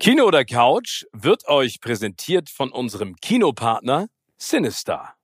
[0.00, 5.14] Kino oder Couch wird euch präsentiert von unserem Kinopartner Sinister.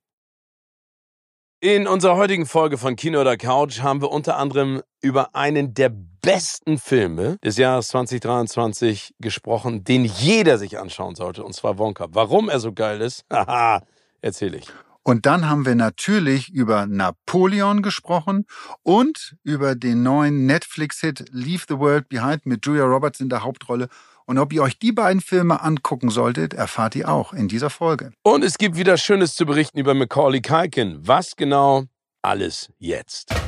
[1.61, 5.93] In unserer heutigen Folge von Kino oder Couch haben wir unter anderem über einen der
[6.21, 12.07] besten Filme des Jahres 2023 gesprochen, den jeder sich anschauen sollte, und zwar Wonka.
[12.09, 13.81] Warum er so geil ist, haha,
[14.19, 14.67] erzähle ich.
[15.03, 18.45] Und dann haben wir natürlich über Napoleon gesprochen
[18.83, 23.87] und über den neuen Netflix-Hit Leave the World Behind mit Julia Roberts in der Hauptrolle.
[24.27, 28.11] Und ob ihr euch die beiden Filme angucken solltet, erfahrt ihr auch in dieser Folge.
[28.23, 30.97] Und es gibt wieder Schönes zu berichten über Macaulay Culkin.
[31.01, 31.83] Was genau?
[32.23, 33.44] Alles jetzt.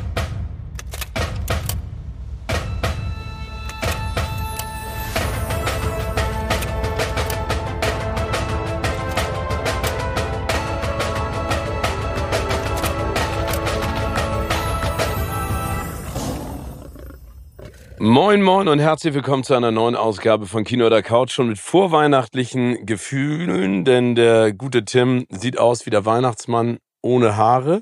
[18.00, 21.32] Moin, moin und herzlich willkommen zu einer neuen Ausgabe von Kino oder Couch.
[21.32, 27.81] Schon mit vorweihnachtlichen Gefühlen, denn der gute Tim sieht aus wie der Weihnachtsmann ohne Haare.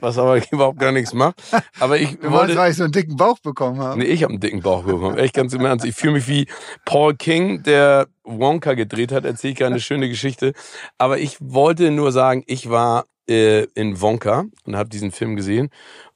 [0.00, 1.40] Was aber überhaupt gar nichts macht.
[1.78, 2.56] Aber ich Du wollte.
[2.56, 3.98] weil ich so einen dicken Bauch bekommen habe.
[4.00, 5.16] Nee, ich habe einen dicken Bauch bekommen.
[5.18, 5.84] Echt ganz im Ernst.
[5.84, 6.48] Ich fühle mich wie
[6.84, 9.24] Paul King, der Wonka gedreht hat.
[9.24, 10.52] Erzähle ich eine schöne Geschichte.
[10.98, 15.70] Aber ich wollte nur sagen, ich war äh, in Wonka und habe diesen Film gesehen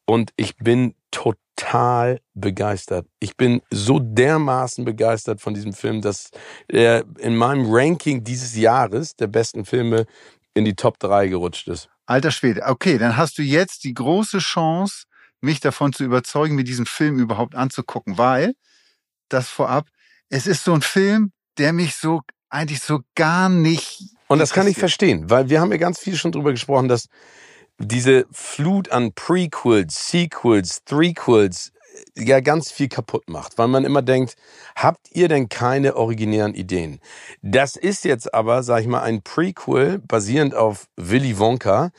[0.06, 1.38] und ich bin total
[2.34, 3.06] begeistert.
[3.18, 6.30] Ich bin so dermaßen begeistert von diesem Film, dass
[6.68, 10.06] er in meinem Ranking dieses Jahres der besten Filme
[10.54, 11.88] in die Top 3 gerutscht ist.
[12.04, 12.62] Alter Schwede.
[12.66, 15.04] Okay, dann hast du jetzt die große Chance,
[15.40, 18.54] mich davon zu überzeugen, mir diesen Film überhaupt anzugucken, weil
[19.28, 19.88] das vorab,
[20.28, 24.02] es ist so ein Film, der mich so eigentlich so gar nicht.
[24.28, 27.08] Und das kann ich verstehen, weil wir haben ja ganz viel schon drüber gesprochen, dass
[27.78, 31.72] diese Flut an Prequels, Sequels, Threequels
[32.16, 34.36] äh, ja ganz viel kaputt macht, weil man immer denkt,
[34.76, 37.00] habt ihr denn keine originären Ideen?
[37.42, 41.90] Das ist jetzt aber, sag ich mal, ein Prequel basierend auf Willy Wonka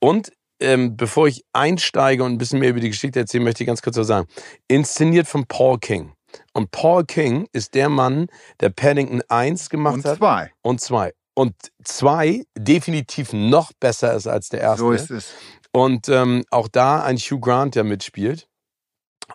[0.00, 3.68] und ähm, bevor ich einsteige und ein bisschen mehr über die Geschichte erzählen, möchte ich
[3.68, 4.26] ganz kurz was sagen.
[4.66, 6.12] Inszeniert von Paul King.
[6.52, 8.26] Und Paul King ist der Mann,
[8.60, 10.52] der Paddington 1 gemacht Und hat zwei.
[10.62, 11.12] und 2.
[11.38, 11.54] Und
[11.84, 14.82] 2 definitiv noch besser ist als der erste.
[14.82, 15.34] So ist es.
[15.70, 18.48] Und ähm, auch da ein Hugh Grant, der mitspielt.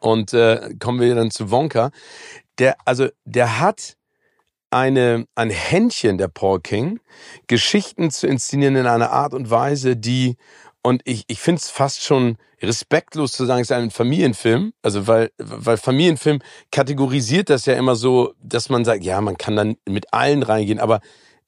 [0.02, 1.92] Und äh, kommen wir dann zu Wonka.
[2.60, 3.96] Der, also, der hat
[4.70, 7.00] eine, ein Händchen, der Paul King,
[7.48, 10.36] Geschichten zu inszenieren in einer Art und Weise, die,
[10.82, 14.74] und ich, ich finde es fast schon respektlos zu sagen, es ist ein Familienfilm.
[14.82, 19.56] Also, weil, weil Familienfilm kategorisiert das ja immer so, dass man sagt, ja, man kann
[19.56, 21.00] dann mit allen reingehen, aber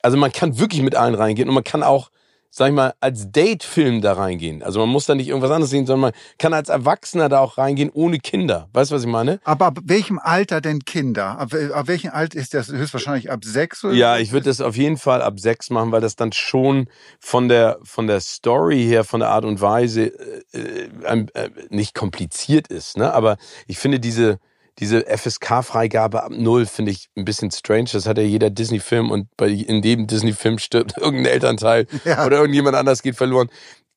[0.06, 2.12] also man kann wirklich mit allen reingehen und man kann auch,
[2.52, 4.62] sag ich mal, als Date-Film da reingehen.
[4.62, 7.58] Also man muss da nicht irgendwas anderes sehen, sondern man kann als Erwachsener da auch
[7.58, 8.70] reingehen ohne Kinder.
[8.72, 9.40] Weißt du, was ich meine?
[9.46, 11.40] Aber ab welchem Alter denn Kinder?
[11.40, 12.68] Ab, ab welchem Alter ist das?
[12.68, 16.02] Höchstwahrscheinlich ab sechs oder Ja, ich würde das auf jeden Fall ab sechs machen, weil
[16.02, 16.88] das dann schon
[17.20, 20.14] von der von der Story her, von der Art und Weise
[20.54, 22.96] äh, äh, äh, nicht kompliziert ist.
[22.96, 23.12] Ne?
[23.12, 24.38] Aber ich finde diese
[24.80, 27.90] diese FSK-Freigabe ab null finde ich ein bisschen strange.
[27.94, 32.26] Das hat ja jeder Disney-Film und bei in jedem Disney-Film stirbt irgendein Elternteil Ja.
[32.26, 33.50] oder irgendjemand anders geht verloren.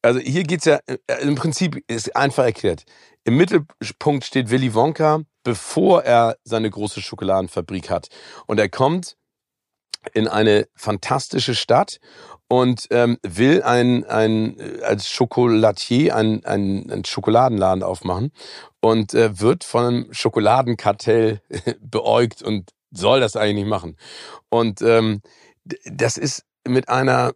[0.03, 2.84] Also hier geht's ja äh, im Prinzip ist einfach erklärt.
[3.25, 8.09] Im Mittelpunkt steht Willy Wonka, bevor er seine große Schokoladenfabrik hat.
[8.47, 9.16] Und er kommt
[10.15, 11.99] in eine fantastische Stadt
[12.48, 18.32] und ähm, will ein, ein äh, als Schokolatier ein, ein, ein Schokoladenladen aufmachen
[18.81, 21.42] und äh, wird von einem Schokoladenkartell
[21.81, 23.97] beäugt und soll das eigentlich nicht machen.
[24.48, 25.20] Und ähm,
[25.84, 27.32] das ist mit einer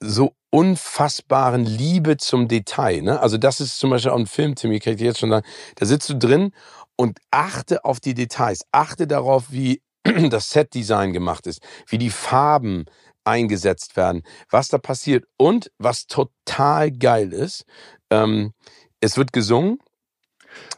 [0.00, 3.02] so unfassbaren Liebe zum Detail.
[3.02, 3.20] Ne?
[3.20, 5.46] Also das ist zum Beispiel auch ein Film, Timmy, kann ich dir jetzt schon sagen,
[5.76, 6.52] da sitzt du drin
[6.96, 9.82] und achte auf die Details, achte darauf, wie
[10.30, 12.84] das Setdesign gemacht ist, wie die Farben
[13.24, 17.64] eingesetzt werden, was da passiert und was total geil ist,
[18.10, 18.52] ähm,
[19.00, 19.78] es wird gesungen,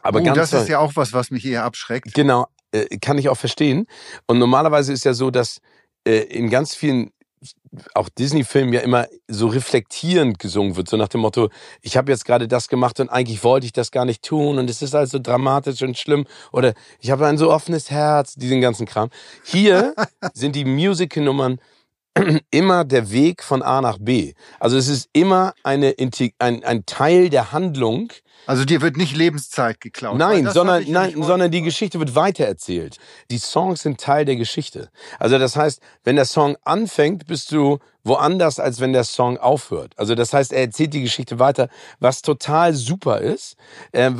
[0.01, 0.61] aber oh, ganz das toll.
[0.61, 2.13] ist ja auch was, was mich eher abschreckt.
[2.13, 3.85] Genau, äh, kann ich auch verstehen.
[4.25, 5.59] Und normalerweise ist ja so, dass
[6.05, 7.11] äh, in ganz vielen
[7.93, 11.49] auch Disney-Filmen ja immer so reflektierend gesungen wird, so nach dem Motto,
[11.81, 14.69] ich habe jetzt gerade das gemacht und eigentlich wollte ich das gar nicht tun und
[14.69, 18.61] es ist alles so dramatisch und schlimm oder ich habe ein so offenes Herz, diesen
[18.61, 19.09] ganzen Kram.
[19.43, 19.93] Hier
[20.33, 21.59] sind die Musical-Nummern
[22.51, 24.33] immer der Weg von A nach B.
[24.59, 25.95] Also es ist immer eine,
[26.39, 28.11] ein, ein Teil der Handlung,
[28.45, 30.17] Also dir wird nicht Lebenszeit geklaut.
[30.17, 31.67] Nein, sondern, nein, sondern die.
[31.67, 32.97] Geschichte wird weitererzählt.
[33.29, 34.89] Die Songs sind Teil der Geschichte.
[35.19, 39.93] Also das heißt, wenn der Song anfängt, bist du woanders, als wenn der Song aufhört.
[39.97, 41.69] Also das heißt, er erzählt die Geschichte weiter,
[41.99, 43.55] was total super ist.
[43.91, 44.11] Äh,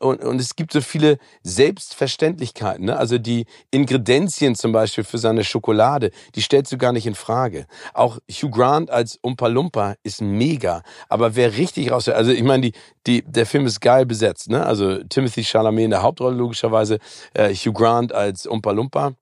[0.00, 2.86] und, es gibt so viele Selbstverständlichkeiten.
[2.86, 2.96] Ne?
[2.96, 7.66] Also die Ingredienzien zum Beispiel für seine Schokolade, die stellst du gar nicht in Frage.
[7.92, 10.82] Auch Hugh Grant als Umpa Lumpa ist mega.
[11.08, 12.72] Aber wer richtig raus, also ich meine, die,
[13.06, 14.50] die, der Film ist geil besetzt.
[14.50, 14.64] Ne?
[14.64, 16.98] Also Timothy Chalamet in der Hauptrolle logischerweise,
[17.34, 19.14] äh, Hugh Grant als Umpa Lumpa.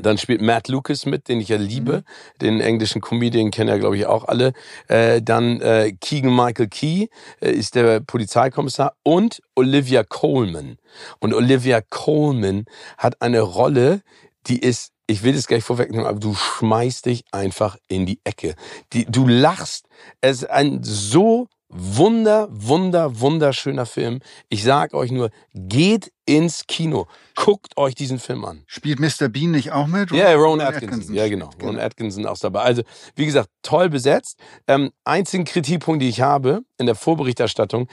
[0.00, 1.98] Dann spielt Matt Lucas mit, den ich ja liebe.
[1.98, 2.38] Mhm.
[2.40, 4.52] Den englischen Comedian kennen ja, glaube ich, auch alle.
[4.88, 7.08] Äh, dann äh, Keegan Michael Key
[7.40, 10.78] äh, ist der Polizeikommissar und Olivia Coleman.
[11.20, 12.64] Und Olivia Coleman
[12.96, 14.00] hat eine Rolle,
[14.46, 18.54] die ist, ich will das gleich vorwegnehmen, aber du schmeißt dich einfach in die Ecke.
[18.94, 19.86] Die, du lachst.
[20.22, 24.20] Es ist ein so Wunder, wunder, wunderschöner Film.
[24.50, 27.08] Ich sag euch nur, geht ins Kino.
[27.34, 28.62] Guckt euch diesen Film an.
[28.66, 29.28] Spielt Mr.
[29.28, 30.10] Bean nicht auch mit?
[30.10, 30.88] Ja, Ron, Ron Atkinson.
[30.88, 31.14] Atkinson.
[31.14, 31.50] Ja, genau.
[31.56, 31.72] genau.
[31.72, 32.60] Ron Atkinson auch dabei.
[32.60, 32.82] Also,
[33.16, 34.38] wie gesagt, toll besetzt.
[34.66, 37.88] Ähm, einzigen Kritikpunkt, die ich habe in der Vorberichterstattung,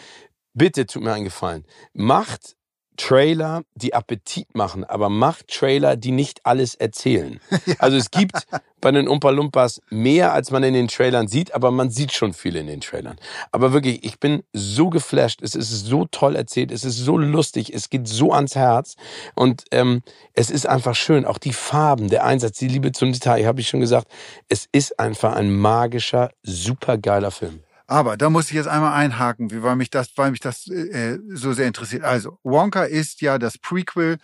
[0.54, 1.66] bitte tut mir einen Gefallen.
[1.94, 2.58] Macht
[3.00, 7.40] Trailer, die Appetit machen, aber macht Trailer, die nicht alles erzählen.
[7.66, 7.75] ja.
[7.80, 8.46] Also es gibt
[8.81, 12.34] bei den Umpa Lumpas mehr, als man in den Trailern sieht, aber man sieht schon
[12.34, 13.18] viel in den Trailern.
[13.54, 17.74] Aber wirklich, ich bin so geflasht, es ist so toll erzählt, es ist so lustig,
[17.74, 18.96] es geht so ans Herz
[19.34, 20.02] und ähm,
[20.34, 23.69] es ist einfach schön, auch die Farben, der Einsatz, die Liebe zum Detail, habe ich
[23.69, 24.07] schon gesagt,
[24.50, 27.62] es ist einfach ein magischer, supergeiler Film.
[27.89, 31.53] Aber da muss ich jetzt einmal einhaken, weil mich das, weil mich das äh, so
[31.53, 32.03] sehr interessiert.
[32.03, 34.19] Also Wonka ist ja das Prequel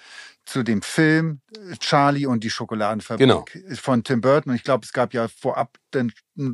[0.46, 3.44] zu dem Film äh, Charlie und die Schokoladenfabrik genau.
[3.82, 4.52] von Tim Burton.
[4.52, 6.12] Und ich glaube, es gab ja vorab, denn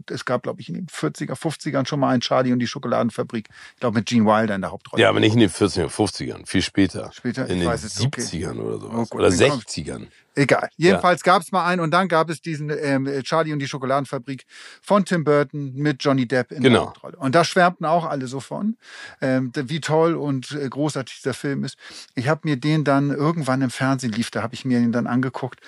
[0.10, 3.50] es gab, glaube ich, in den 40er, 50ern schon mal einen Charlie und die Schokoladenfabrik.
[3.74, 5.02] Ich glaube, mit Gene Wilder in der Hauptrolle.
[5.02, 7.12] Ja, aber nicht in den 40er, 50ern, viel später.
[7.14, 7.46] Später?
[7.48, 8.60] In ich den weiß es, 70ern okay.
[8.60, 9.10] oder sowas.
[9.12, 10.08] Oh, oder 60ern.
[10.36, 10.70] Egal.
[10.78, 11.34] Jedenfalls ja.
[11.34, 14.46] gab es mal einen und dann gab es diesen ähm, Charlie und die Schokoladenfabrik
[14.82, 16.80] von Tim Burton mit Johnny Depp in genau.
[16.80, 17.18] der Hauptrolle.
[17.18, 18.78] Und da schwärmten auch alle so von,
[19.20, 21.78] ähm, wie toll und äh, großartig dieser Film ist.
[22.16, 25.08] Ich habe mir den dann irgendwann im Fernsehen lief, da habe ich mir ihn dann
[25.08, 25.60] angeguckt.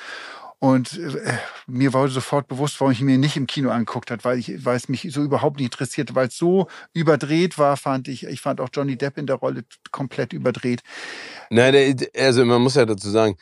[0.60, 1.34] Und äh,
[1.68, 4.64] mir wurde sofort bewusst, warum ich ihn mir nicht im Kino angeguckt habe, weil, ich,
[4.64, 8.26] weil es mich so überhaupt nicht interessierte, weil es so überdreht war, fand ich.
[8.28, 10.82] Ich fand auch Johnny Depp in der Rolle komplett überdreht.
[11.50, 13.36] Nein, also man muss ja dazu sagen,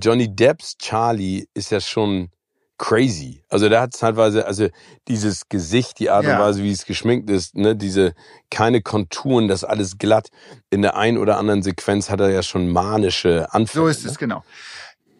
[0.00, 2.30] Johnny Depps Charlie ist ja schon
[2.78, 3.44] crazy.
[3.48, 4.68] Also der hat teilweise, also
[5.06, 8.14] dieses Gesicht, die Art und Weise, wie es geschminkt ist, ne, diese
[8.50, 10.30] keine Konturen, das alles glatt.
[10.70, 13.84] In der einen oder anderen Sequenz hat er ja schon manische Anfänge.
[13.84, 14.18] So ist es, ne?
[14.18, 14.44] genau.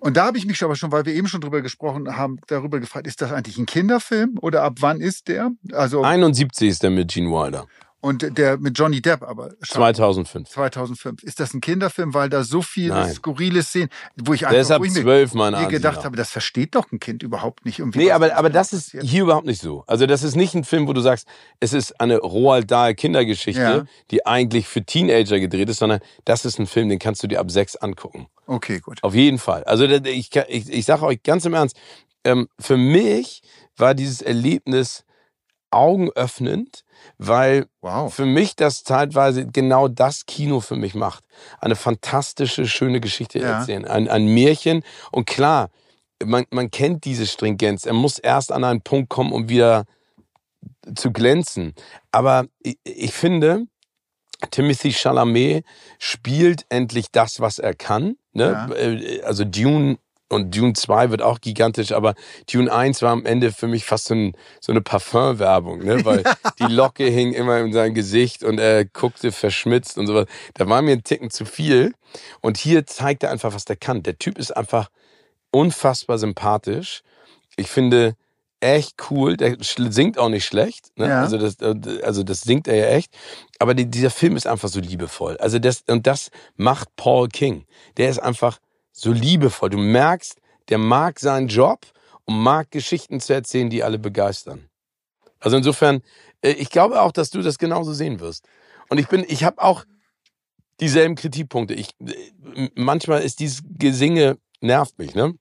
[0.01, 2.81] Und da habe ich mich aber schon, weil wir eben schon drüber gesprochen haben, darüber
[2.81, 5.53] gefragt, ist das eigentlich ein Kinderfilm oder ab wann ist der?
[5.73, 7.69] Also 71 ist der mit Gene Wilder.
[8.03, 9.55] Und der mit Johnny Depp aber.
[9.61, 10.49] 2005.
[10.49, 11.23] 2005.
[11.23, 14.93] Ist das ein Kinderfilm, weil da so viele skurrile Szenen, wo ich einfach, wo ich
[14.93, 17.79] mir, gedacht habe, das versteht doch ein Kind überhaupt nicht.
[17.95, 19.85] Nee, aber, aber das ist hier überhaupt nicht so.
[19.87, 21.29] Also das ist nicht ein Film, wo du sagst,
[21.61, 23.85] es ist eine Roald Dahl Kindergeschichte, ja.
[24.11, 27.39] die eigentlich für Teenager gedreht ist, sondern das ist ein Film, den kannst du dir
[27.39, 28.27] ab sechs angucken.
[28.47, 28.99] Okay, gut.
[29.05, 29.63] Auf jeden Fall.
[29.63, 31.77] Also ich, ich, ich sage euch ganz im Ernst,
[32.25, 33.43] ähm, für mich
[33.77, 35.05] war dieses Erlebnis
[35.73, 36.85] augenöffnend,
[37.19, 38.13] weil wow.
[38.13, 41.25] für mich das zeitweise genau das Kino für mich macht.
[41.61, 43.59] Eine fantastische, schöne Geschichte ja.
[43.59, 44.83] erzählen, ein, ein Märchen.
[45.11, 45.71] Und klar,
[46.25, 47.87] man, man kennt diese Stringenz.
[47.87, 49.85] Er muss erst an einen Punkt kommen, um wieder
[50.95, 51.75] zu glänzen.
[52.11, 53.67] Aber ich, ich finde,
[54.51, 55.65] Timothy Chalamet
[55.99, 58.17] spielt endlich das, was er kann.
[58.33, 58.45] Ne?
[58.45, 58.75] Ja.
[58.75, 59.99] Äh, also Dune
[60.33, 62.15] und Dune 2 wird auch gigantisch, aber
[62.51, 66.05] Dune 1 war am Ende für mich fast so, ein, so eine Parfumwerbung, ne?
[66.05, 66.25] weil
[66.59, 70.27] die Locke hing immer in seinem Gesicht und er guckte verschmitzt und sowas.
[70.55, 71.95] Da war mir ein Ticken zu viel.
[72.41, 74.03] Und hier zeigt er einfach, was der kann.
[74.03, 74.89] Der Typ ist einfach
[75.51, 77.03] unfassbar sympathisch.
[77.57, 78.17] Ich finde
[78.61, 79.37] echt cool.
[79.37, 80.91] Der singt auch nicht schlecht.
[80.97, 81.09] Ne?
[81.09, 81.23] Ja.
[81.23, 81.57] Also, das,
[82.03, 83.13] also das singt er ja echt.
[83.59, 85.37] Aber die, dieser Film ist einfach so liebevoll.
[85.39, 87.67] Also das, und das macht Paul King.
[87.97, 88.59] Der ist einfach
[88.93, 89.71] so liebevoll.
[89.71, 91.87] Du merkst, der mag seinen Job
[92.25, 94.69] und mag Geschichten zu erzählen, die alle begeistern.
[95.41, 96.03] Also insofern,
[96.43, 98.47] äh, ich glaube auch, dass du das genauso sehen wirst.
[98.89, 99.85] Und ich bin, ich habe auch
[100.81, 101.75] dieselben Kritikpunkte.
[101.75, 105.35] Ich, äh, manchmal ist dieses Gesinge nervt mich, ne?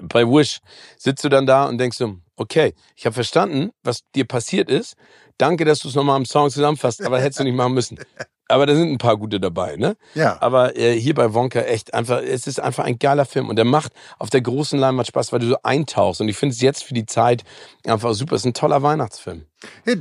[0.00, 0.60] Bei Wish
[0.96, 4.94] sitzt du dann da und denkst so, okay, ich habe verstanden, was dir passiert ist.
[5.36, 7.98] Danke, dass du es nochmal im Song zusammenfasst, aber hättest du nicht machen müssen.
[8.52, 9.96] Aber da sind ein paar gute dabei, ne?
[10.14, 10.40] Ja.
[10.42, 13.64] Aber äh, hier bei Wonka echt einfach, es ist einfach ein geiler Film und der
[13.64, 16.20] macht auf der großen Leinwand Spaß, weil du so eintauchst.
[16.20, 17.44] Und ich finde es jetzt für die Zeit
[17.86, 18.34] einfach super.
[18.34, 19.46] Es ist ein toller Weihnachtsfilm.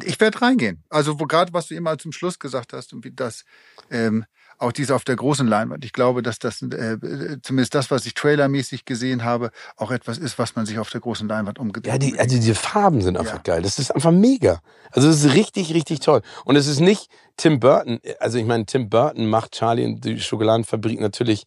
[0.03, 0.84] Ich werde reingehen.
[0.89, 3.46] Also gerade was du eben mal zum Schluss gesagt hast und wie das
[3.89, 4.25] ähm,
[4.62, 5.84] auch diese auf der großen Leinwand.
[5.86, 6.98] Ich glaube, dass das äh,
[7.41, 11.01] zumindest das, was ich trailermäßig gesehen habe, auch etwas ist, was man sich auf der
[11.01, 11.88] großen Leinwand umgeht.
[11.88, 13.41] Ja, die, also diese Farben sind einfach ja.
[13.44, 13.62] geil.
[13.62, 14.62] Das ist einfach mega.
[14.91, 16.22] Also es ist richtig, richtig toll.
[16.46, 18.00] Und es ist nicht Tim Burton.
[18.20, 21.46] Also ich meine, Tim Burton macht Charlie und die Schokoladenfabrik natürlich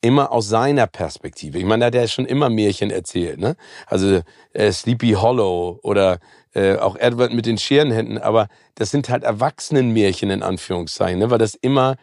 [0.00, 1.58] immer aus seiner Perspektive.
[1.58, 3.56] Ich meine, da hat er schon immer Märchen erzählt, ne?
[3.86, 4.22] Also
[4.52, 6.20] äh, Sleepy Hollow oder
[6.54, 11.30] äh, auch Edward mit den Scherenhänden, aber das sind halt Erwachsenenmärchen in Anführungszeichen, ne?
[11.30, 11.96] weil das immer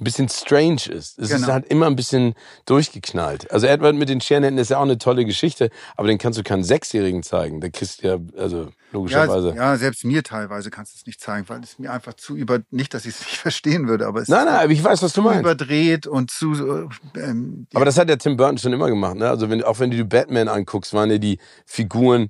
[0.00, 1.18] ein bisschen strange ist.
[1.18, 1.40] Es genau.
[1.40, 2.34] ist halt immer ein bisschen
[2.66, 3.50] durchgeknallt.
[3.50, 6.44] Also Edward mit den Scherenhänden ist ja auch eine tolle Geschichte, aber den kannst du
[6.44, 7.60] keinen Sechsjährigen zeigen.
[7.60, 9.48] Der kriegst ja, also logischerweise.
[9.50, 12.36] Ja, ja, selbst mir teilweise kannst du es nicht zeigen, weil es mir einfach zu
[12.36, 15.02] über, nicht, dass ich es nicht verstehen würde, aber es nein, nein, aber ich weiß,
[15.02, 15.40] was du meinst.
[15.40, 16.88] überdreht und zu.
[17.16, 19.16] Ähm, aber das hat der Tim Burton schon immer gemacht.
[19.16, 19.28] Ne?
[19.28, 22.28] Also wenn, auch wenn du die Batman anguckst, waren ja die Figuren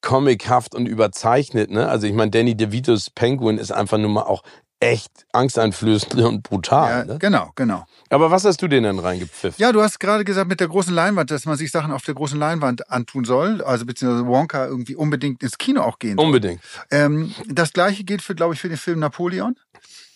[0.00, 1.70] comichaft und überzeichnet.
[1.70, 1.88] Ne?
[1.88, 4.42] Also ich meine, Danny DeVitos Penguin ist einfach nur mal auch
[4.80, 6.90] echt angsteinflößend und brutal.
[6.90, 7.18] Ja, ne?
[7.18, 7.84] Genau, genau.
[8.08, 9.62] Aber was hast du denn dann reingepfiffen?
[9.62, 12.14] Ja, du hast gerade gesagt mit der großen Leinwand, dass man sich Sachen auf der
[12.14, 16.24] großen Leinwand antun soll, also beziehungsweise Wonka irgendwie unbedingt ins Kino auch gehen soll.
[16.24, 16.60] Unbedingt.
[16.90, 19.54] Ähm, das gleiche gilt für, glaube ich, für den Film Napoleon.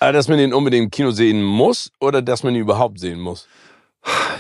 [0.01, 3.21] Aber dass man den unbedingt im Kino sehen muss oder dass man ihn überhaupt sehen
[3.21, 3.47] muss?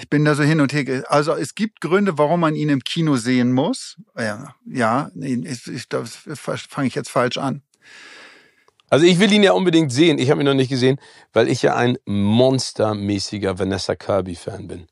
[0.00, 1.04] Ich bin da so hin und her.
[1.08, 3.96] Also es gibt Gründe, warum man ihn im Kino sehen muss.
[4.18, 7.62] Ja, ja ich, ich, das fange ich jetzt falsch an.
[8.94, 10.20] Also ich will ihn ja unbedingt sehen.
[10.20, 11.00] Ich habe ihn noch nicht gesehen,
[11.32, 14.86] weil ich ja ein monstermäßiger Vanessa Kirby-Fan bin.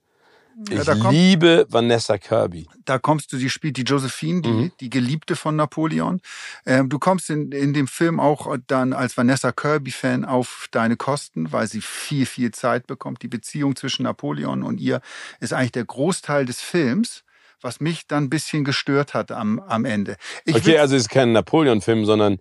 [0.69, 2.67] Ich ja, kommt, liebe Vanessa Kirby.
[2.85, 4.73] Da kommst du, sie spielt die Josephine, die, mhm.
[4.81, 6.21] die Geliebte von Napoleon.
[6.67, 11.53] Ähm, du kommst in, in dem Film auch dann als Vanessa Kirby-Fan auf deine Kosten,
[11.53, 13.23] weil sie viel, viel Zeit bekommt.
[13.23, 15.01] Die Beziehung zwischen Napoleon und ihr
[15.39, 17.23] ist eigentlich der Großteil des Films
[17.65, 20.17] was mich dann ein bisschen gestört hat am, am Ende.
[20.45, 22.41] Ich okay, also es ist kein Napoleon-Film, sondern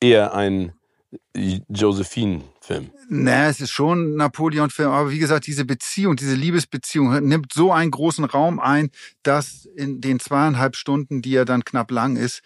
[0.00, 0.72] eher ein
[1.34, 2.90] Josephine-Film.
[3.08, 7.72] Naja, es ist schon ein Napoleon-Film, aber wie gesagt, diese Beziehung, diese Liebesbeziehung nimmt so
[7.72, 8.90] einen großen Raum ein,
[9.22, 12.42] dass in den zweieinhalb Stunden, die ja dann knapp lang ist,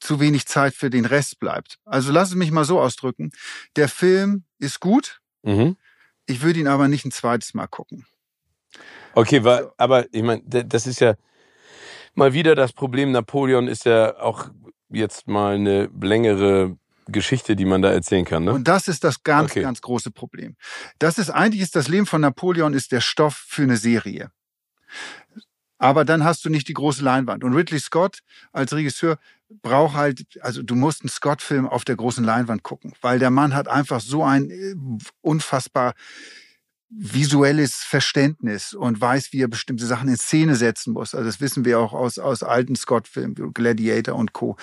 [0.00, 1.78] zu wenig Zeit für den Rest bleibt.
[1.84, 3.32] Also lass es mich mal so ausdrücken.
[3.74, 5.20] Der Film ist gut.
[5.42, 5.76] Mhm.
[6.26, 8.06] Ich würde ihn aber nicht ein zweites Mal gucken.
[9.14, 11.14] Okay, weil, aber ich meine, das ist ja
[12.14, 13.10] mal wieder das Problem.
[13.10, 14.50] Napoleon ist ja auch
[14.90, 16.76] jetzt mal eine längere
[17.08, 18.44] Geschichte, die man da erzählen kann.
[18.44, 18.52] Ne?
[18.52, 19.62] Und das ist das ganz, okay.
[19.62, 20.56] ganz große Problem.
[20.98, 24.30] Das ist eigentlich ist das Leben von Napoleon ist der Stoff für eine Serie.
[25.78, 27.44] Aber dann hast du nicht die große Leinwand.
[27.44, 28.20] Und Ridley Scott
[28.52, 29.18] als Regisseur
[29.62, 33.54] braucht halt, also du musst einen Scott-Film auf der großen Leinwand gucken, weil der Mann
[33.54, 34.74] hat einfach so ein äh,
[35.20, 35.94] unfassbar
[36.90, 41.14] visuelles Verständnis und weiß, wie er bestimmte Sachen in Szene setzen muss.
[41.14, 44.56] Also das wissen wir auch aus, aus alten Scott-Filmen, Gladiator und Co.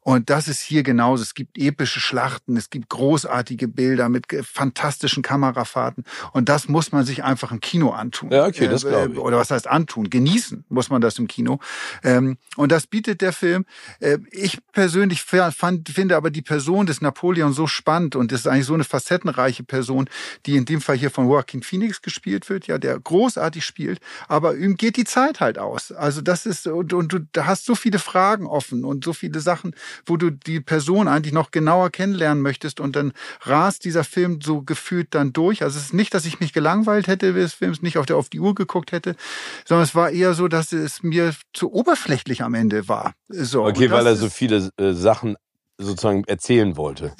[0.00, 1.22] Und das ist hier genauso.
[1.22, 6.04] Es gibt epische Schlachten, es gibt großartige Bilder mit fantastischen Kamerafahrten.
[6.32, 8.30] Und das muss man sich einfach im Kino antun.
[8.30, 9.18] Ja, okay, das glaube ich.
[9.18, 10.08] Oder was heißt antun?
[10.08, 11.58] Genießen muss man das im Kino.
[12.02, 13.66] Ähm, und das bietet der Film.
[14.00, 18.46] Äh, ich persönlich fand, finde aber die Person des Napoleon so spannend und das ist
[18.46, 20.08] eigentlich so eine facettenreiche Person,
[20.46, 24.56] die in dem Fall hier von Joaquin Phoenix gespielt wird, ja, der großartig spielt, aber
[24.56, 25.92] ihm geht die Zeit halt aus.
[25.92, 29.40] Also das ist, und, und du da hast so viele Fragen offen und so viele
[29.40, 34.40] Sachen, wo du die Person eigentlich noch genauer kennenlernen möchtest und dann rast dieser Film
[34.40, 35.62] so gefühlt dann durch.
[35.62, 38.28] Also es ist nicht, dass ich mich gelangweilt hätte des Films, nicht auf, der, auf
[38.28, 39.16] die Uhr geguckt hätte,
[39.64, 43.14] sondern es war eher so, dass es mir zu oberflächlich am Ende war.
[43.28, 45.36] So, okay, weil er so viele äh, Sachen
[45.78, 47.14] sozusagen erzählen wollte.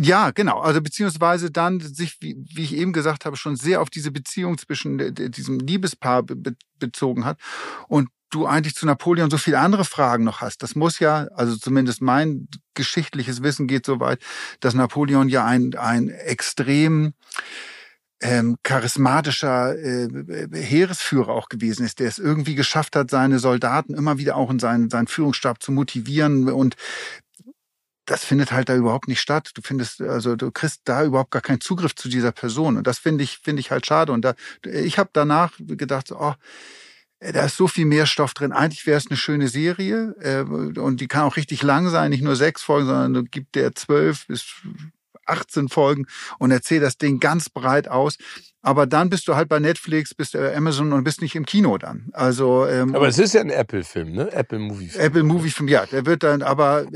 [0.00, 0.60] Ja, genau.
[0.60, 4.58] Also beziehungsweise dann sich, wie, wie ich eben gesagt habe, schon sehr auf diese Beziehung
[4.58, 7.38] zwischen diesem Liebespaar be bezogen hat
[7.88, 10.62] und du eigentlich zu Napoleon so viele andere Fragen noch hast.
[10.62, 14.20] Das muss ja, also zumindest mein geschichtliches Wissen geht so weit,
[14.60, 17.14] dass Napoleon ja ein, ein extrem
[18.20, 20.08] ähm, charismatischer äh,
[20.52, 24.58] Heeresführer auch gewesen ist, der es irgendwie geschafft hat, seine Soldaten immer wieder auch in
[24.58, 26.74] seinen, seinen Führungsstab zu motivieren und
[28.06, 29.50] das findet halt da überhaupt nicht statt.
[29.54, 32.76] Du findest, also du kriegst da überhaupt gar keinen Zugriff zu dieser Person.
[32.76, 34.12] Und das finde ich, finde ich halt schade.
[34.12, 34.34] Und da,
[34.64, 36.34] ich habe danach gedacht, oh,
[37.20, 38.52] da ist so viel mehr Stoff drin.
[38.52, 42.22] Eigentlich wäre es eine schöne Serie äh, und die kann auch richtig lang sein, nicht
[42.22, 44.44] nur sechs Folgen, sondern du gibt der zwölf bis
[45.26, 46.06] 18 Folgen
[46.38, 48.16] und erzählt das Ding ganz breit aus.
[48.60, 51.46] Aber dann bist du halt bei Netflix, bist du bei Amazon und bist nicht im
[51.46, 52.08] Kino dann.
[52.12, 54.32] Also ähm, aber es ist ja ein Apple-Film, ne?
[54.32, 55.04] Apple Movie-Film.
[55.04, 55.86] Apple Movie-Film, ja.
[55.86, 56.86] Der wird dann, aber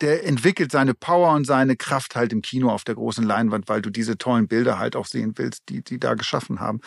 [0.00, 3.82] der entwickelt seine Power und seine Kraft halt im Kino auf der großen Leinwand, weil
[3.82, 6.80] du diese tollen Bilder halt auch sehen willst, die die da geschaffen haben.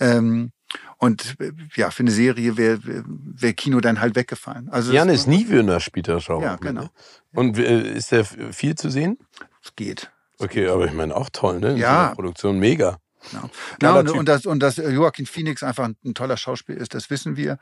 [0.00, 0.52] Ähm,
[0.98, 4.68] und äh, ja, für eine Serie wäre wär Kino dann halt weggefallen.
[4.70, 6.42] Also Janis Niewöhner spielt da schon.
[6.42, 6.88] Ja, genau.
[7.32, 9.18] Und äh, ist der viel zu sehen?
[9.62, 10.10] Es geht.
[10.38, 11.72] Okay, aber ich meine auch toll, ne?
[11.72, 12.08] In Ja.
[12.08, 12.98] so Produktion mega.
[13.30, 13.50] Genau.
[13.78, 16.94] Geiler Ja, und, und, das, und dass Joaquin Phoenix einfach ein, ein toller Schauspieler ist,
[16.94, 17.58] das wissen wir.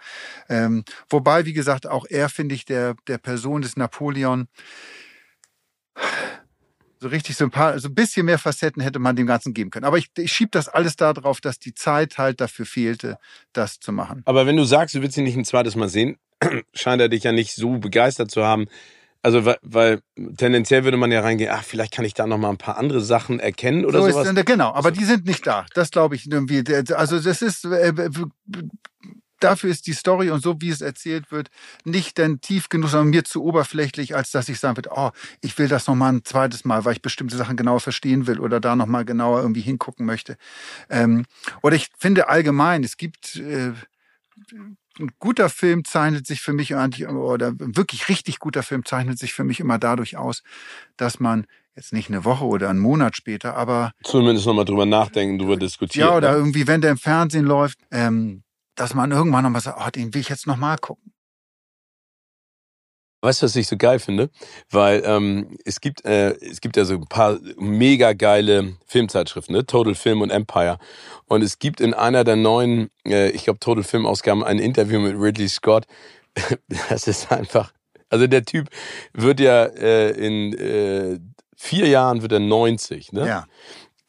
[0.49, 4.49] Ähm, wobei, wie gesagt, auch er, finde ich, der, der Person des Napoleon
[7.03, 9.85] so richtig sympathisch, so ein bisschen mehr Facetten hätte man dem Ganzen geben können.
[9.85, 13.19] Aber ich, ich schiebe das alles darauf, dass die Zeit halt dafür fehlte,
[13.53, 14.23] das zu machen.
[14.25, 16.17] Aber wenn du sagst, du willst ihn nicht ein zweites Mal sehen,
[16.75, 18.67] scheint er dich ja nicht so begeistert zu haben.
[19.23, 20.03] Also, weil, weil
[20.37, 23.01] tendenziell würde man ja reingehen, ach, vielleicht kann ich da noch mal ein paar andere
[23.01, 24.29] Sachen erkennen oder so sowas.
[24.29, 25.65] Ist, genau, aber die sind nicht da.
[25.75, 26.65] Das glaube ich irgendwie.
[26.93, 27.93] Also das ist äh,
[29.43, 31.51] dafür ist die Story und so wie es erzählt wird
[31.85, 35.11] nicht dann tief genug, sondern mir zu oberflächlich, als dass ich sagen würde, oh,
[35.41, 38.41] ich will das noch mal ein zweites Mal, weil ich bestimmte Sachen genauer verstehen will
[38.41, 40.37] oder da noch mal genauer irgendwie hingucken möchte.
[40.89, 41.27] Ähm,
[41.63, 43.73] oder ich finde allgemein, es gibt äh,
[44.99, 49.19] ein guter Film zeichnet sich für mich eigentlich, oder ein wirklich richtig guter Film zeichnet
[49.19, 50.43] sich für mich immer dadurch aus,
[50.97, 54.87] dass man jetzt nicht eine Woche oder einen Monat später, aber Zumindest noch mal drüber
[54.87, 56.09] nachdenken, drüber diskutieren.
[56.09, 56.37] ja, oder ne?
[56.37, 58.43] irgendwie, wenn der im Fernsehen läuft, ähm,
[58.75, 61.12] dass man irgendwann nochmal sagt, oh, den will ich jetzt nochmal gucken.
[63.23, 64.31] Weißt du, was ich so geil finde?
[64.69, 69.65] Weil ähm, es gibt äh, es gibt ja so ein paar mega geile Filmzeitschriften, ne?
[69.65, 70.79] Total Film und Empire.
[71.27, 74.99] Und es gibt in einer der neuen, äh, ich glaube Total Film Ausgaben ein Interview
[74.99, 75.87] mit Ridley Scott.
[76.89, 77.73] Das ist einfach,
[78.09, 78.69] also der Typ
[79.13, 81.21] wird ja äh, in äh,
[81.57, 83.27] vier Jahren wird er 90, ne?
[83.27, 83.47] Ja.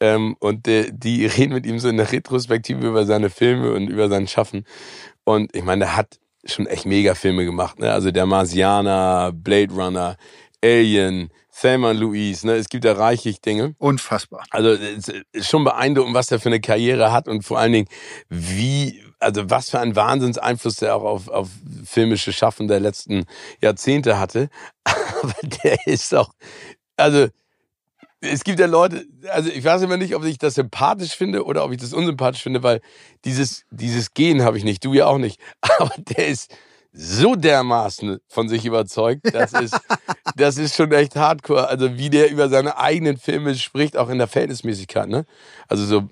[0.00, 3.88] Ähm, und äh, die reden mit ihm so in der Retrospektive über seine Filme und
[3.88, 4.66] über sein Schaffen.
[5.22, 7.78] Und ich meine, der hat schon echt mega Filme gemacht.
[7.78, 7.92] Ne?
[7.92, 10.16] Also der Marsianer, Blade Runner,
[10.62, 12.46] Alien, Thelma Louise.
[12.46, 12.54] Ne?
[12.54, 13.74] Es gibt ja reichlich Dinge.
[13.78, 14.44] Unfassbar.
[14.50, 14.76] Also
[15.40, 17.88] schon beeindruckend, was der für eine Karriere hat und vor allen Dingen,
[18.28, 21.50] wie, also was für einen Wahnsinnseinfluss der auch auf, auf
[21.84, 23.24] filmische Schaffen der letzten
[23.62, 24.48] Jahrzehnte hatte.
[24.84, 25.34] Aber
[25.64, 26.30] der ist auch,
[26.96, 27.28] also
[28.24, 31.64] es gibt ja Leute, also ich weiß immer nicht, ob ich das sympathisch finde oder
[31.64, 32.80] ob ich das unsympathisch finde, weil
[33.24, 35.40] dieses, dieses Gen habe ich nicht, du ja auch nicht.
[35.78, 36.54] Aber der ist
[36.92, 39.78] so dermaßen von sich überzeugt, das ist,
[40.36, 41.68] das ist schon echt hardcore.
[41.68, 45.26] Also wie der über seine eigenen Filme spricht, auch in der Verhältnismäßigkeit, ne?
[45.68, 46.08] Also so,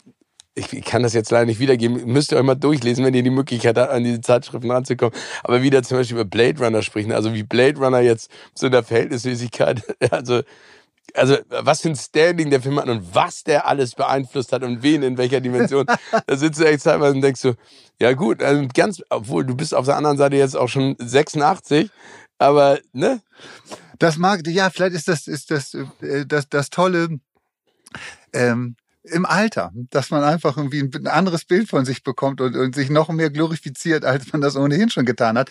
[0.54, 3.22] ich, ich kann das jetzt leider nicht wiedergeben, müsst ihr euch mal durchlesen, wenn ihr
[3.22, 5.14] die Möglichkeit habt, an diese Zeitschriften ranzukommen.
[5.44, 7.14] Aber wie der zum Beispiel über Blade Runner spricht, ne?
[7.14, 10.42] also wie Blade Runner jetzt so in der Verhältnismäßigkeit, also
[11.14, 14.82] also was für ein Standing der Film hat und was der alles beeinflusst hat und
[14.82, 15.86] wen in welcher Dimension.
[16.26, 17.54] da sitzt du echt teilweise und denkst so,
[18.00, 21.90] ja gut, also ganz, obwohl du bist auf der anderen Seite jetzt auch schon 86,
[22.38, 23.20] aber ne?
[23.98, 27.20] Das mag, ja, vielleicht ist das, ist das, äh, das, das Tolle,
[28.32, 32.74] ähm, im Alter, dass man einfach irgendwie ein anderes Bild von sich bekommt und, und
[32.74, 35.50] sich noch mehr glorifiziert, als man das ohnehin schon getan hat.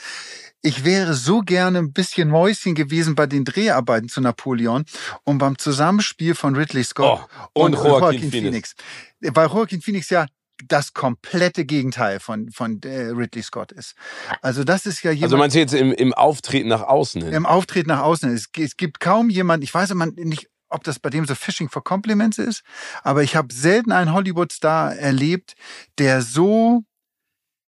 [0.62, 4.86] Ich wäre so gerne ein bisschen Mäuschen gewesen bei den Dreharbeiten zu Napoleon
[5.24, 8.76] und beim Zusammenspiel von Ridley Scott Oh, und Joaquin Phoenix.
[9.20, 10.28] Weil Joaquin Phoenix ja
[10.68, 13.96] das komplette Gegenteil von, von äh, Ridley Scott ist.
[14.42, 15.24] Also das ist ja jemand...
[15.24, 17.34] Also meinst du jetzt im, im Auftreten nach außen hin?
[17.34, 18.32] Im Auftreten nach außen.
[18.32, 21.70] Es, es gibt kaum jemand, ich weiß immer nicht, ob das bei dem so Fishing
[21.70, 22.64] for Compliments ist,
[23.04, 25.56] aber ich habe selten einen Hollywood-Star erlebt,
[25.98, 26.84] der so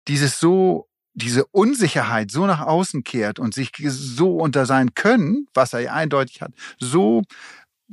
[0.08, 0.89] dieses so
[1.20, 5.92] diese Unsicherheit so nach außen kehrt und sich so unter sein Können, was er ja
[5.92, 7.22] eindeutig hat, so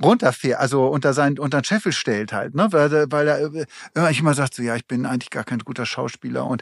[0.01, 3.65] runterfährt, also unter seinen unter den Scheffel stellt halt, ne, weil, er- weil er äh,
[3.95, 6.61] immer immer sagt so, ja, ich bin eigentlich gar kein guter Schauspieler und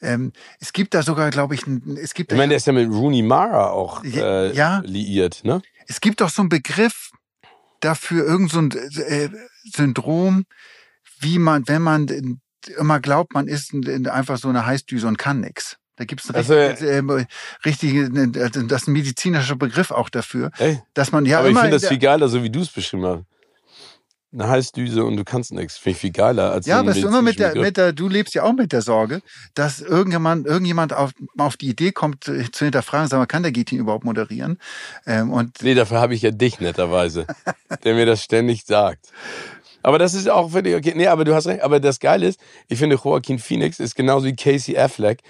[0.00, 2.72] ähm, es gibt da sogar, glaube ich, ein, es gibt Ich meine, der ist ja
[2.72, 4.82] mit Rooney Mara auch äh, ja.
[4.84, 5.62] liiert, ne?
[5.88, 7.10] es gibt doch so einen Begriff
[7.80, 9.30] dafür, irgend so ein äh,
[9.64, 10.44] Syndrom,
[11.18, 12.38] wie man, wenn man
[12.78, 15.76] immer glaubt, man ist ein- ein- einfach so eine Heißdüse und kann nix.
[15.96, 17.26] Da gibt es Also, richtig, äh,
[17.64, 21.62] richtig, das ist ein medizinischer Begriff auch dafür, Ey, dass man ja aber ich immer
[21.62, 23.24] finde das viel geiler, so wie du es beschrieben hast.
[24.32, 25.78] Eine Heißdüse und du kannst nichts.
[25.78, 28.34] Finde ich viel geiler als ja, aber ist immer mit der, mit der, du lebst
[28.34, 29.22] ja auch mit der Sorge,
[29.54, 33.52] dass irgendjemand, irgendjemand auf, auf die Idee kommt, äh, zu hinterfragen, sag mal, kann der
[33.52, 34.58] Getin überhaupt moderieren?
[35.06, 37.26] Ähm, und Nee, dafür habe ich ja dich netterweise,
[37.84, 39.10] der mir das ständig sagt.
[39.82, 40.92] Aber das ist auch völlig okay.
[40.94, 41.62] Nee, aber du hast recht.
[41.62, 45.22] Aber das Geile ist, ich finde, Joaquin Phoenix ist genauso wie Casey Affleck.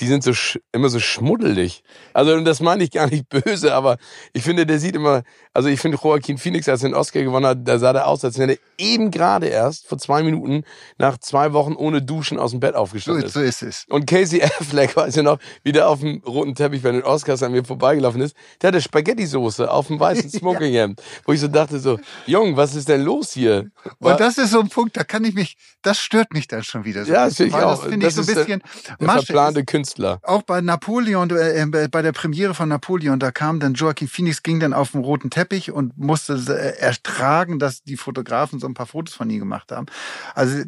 [0.00, 0.32] Die sind so
[0.72, 1.82] immer so schmuddelig.
[2.14, 3.98] Also, das meine ich gar nicht böse, aber
[4.32, 5.22] ich finde, der sieht immer,
[5.58, 8.24] also ich finde Joaquin Phoenix, als er den Oscar gewonnen hat, da sah der aus,
[8.24, 10.62] als wenn er eben gerade erst vor zwei Minuten
[10.98, 13.32] nach zwei Wochen ohne Duschen aus dem Bett so, aufgestanden ist.
[13.32, 13.84] so ist es.
[13.88, 17.42] Und Casey Affleck, weiß ich noch, wie der auf dem roten Teppich bei den Oscars
[17.42, 21.80] an mir vorbeigelaufen ist, der hatte Spaghetti-Soße auf dem weißen Smokinghemd, wo ich so dachte
[21.80, 23.66] so, Jung, was ist denn los hier?
[23.98, 26.62] Wa- Und das ist so ein Punkt, da kann ich mich, das stört mich dann
[26.62, 27.12] schon wieder so.
[27.12, 27.80] Ja, das finde ich auch.
[27.80, 28.62] Das finde ich so ein der- bisschen,
[29.00, 30.20] der Masche verplante Künstler.
[30.22, 34.60] Auch bei Napoleon, äh, bei der Premiere von Napoleon, da kam dann Joaquin Phoenix, ging
[34.60, 38.86] dann auf den roten Teppich und musste äh, ertragen, dass die Fotografen so ein paar
[38.86, 39.86] Fotos von ihm gemacht haben.
[40.34, 40.64] Also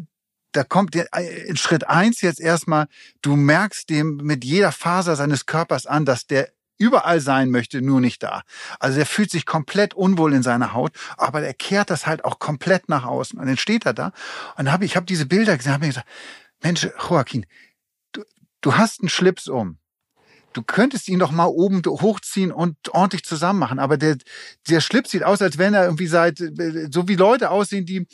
[0.52, 2.88] da kommt in Schritt eins jetzt erstmal,
[3.22, 8.00] du merkst dem mit jeder Faser seines Körpers an, dass der überall sein möchte, nur
[8.00, 8.42] nicht da.
[8.80, 12.38] Also er fühlt sich komplett unwohl in seiner Haut, aber er kehrt das halt auch
[12.38, 13.38] komplett nach außen.
[13.38, 14.12] Und dann steht er da
[14.56, 16.08] und hab, ich habe diese Bilder gesehen, habe mir gesagt,
[16.62, 17.46] Mensch, Joaquin,
[18.12, 18.22] du,
[18.62, 19.79] du hast einen Schlips um
[20.52, 23.78] du könntest ihn doch mal oben hochziehen und ordentlich zusammen machen.
[23.78, 24.16] Aber der,
[24.68, 28.06] der Schlips sieht aus, als wenn er irgendwie seit, so wie Leute aussehen, die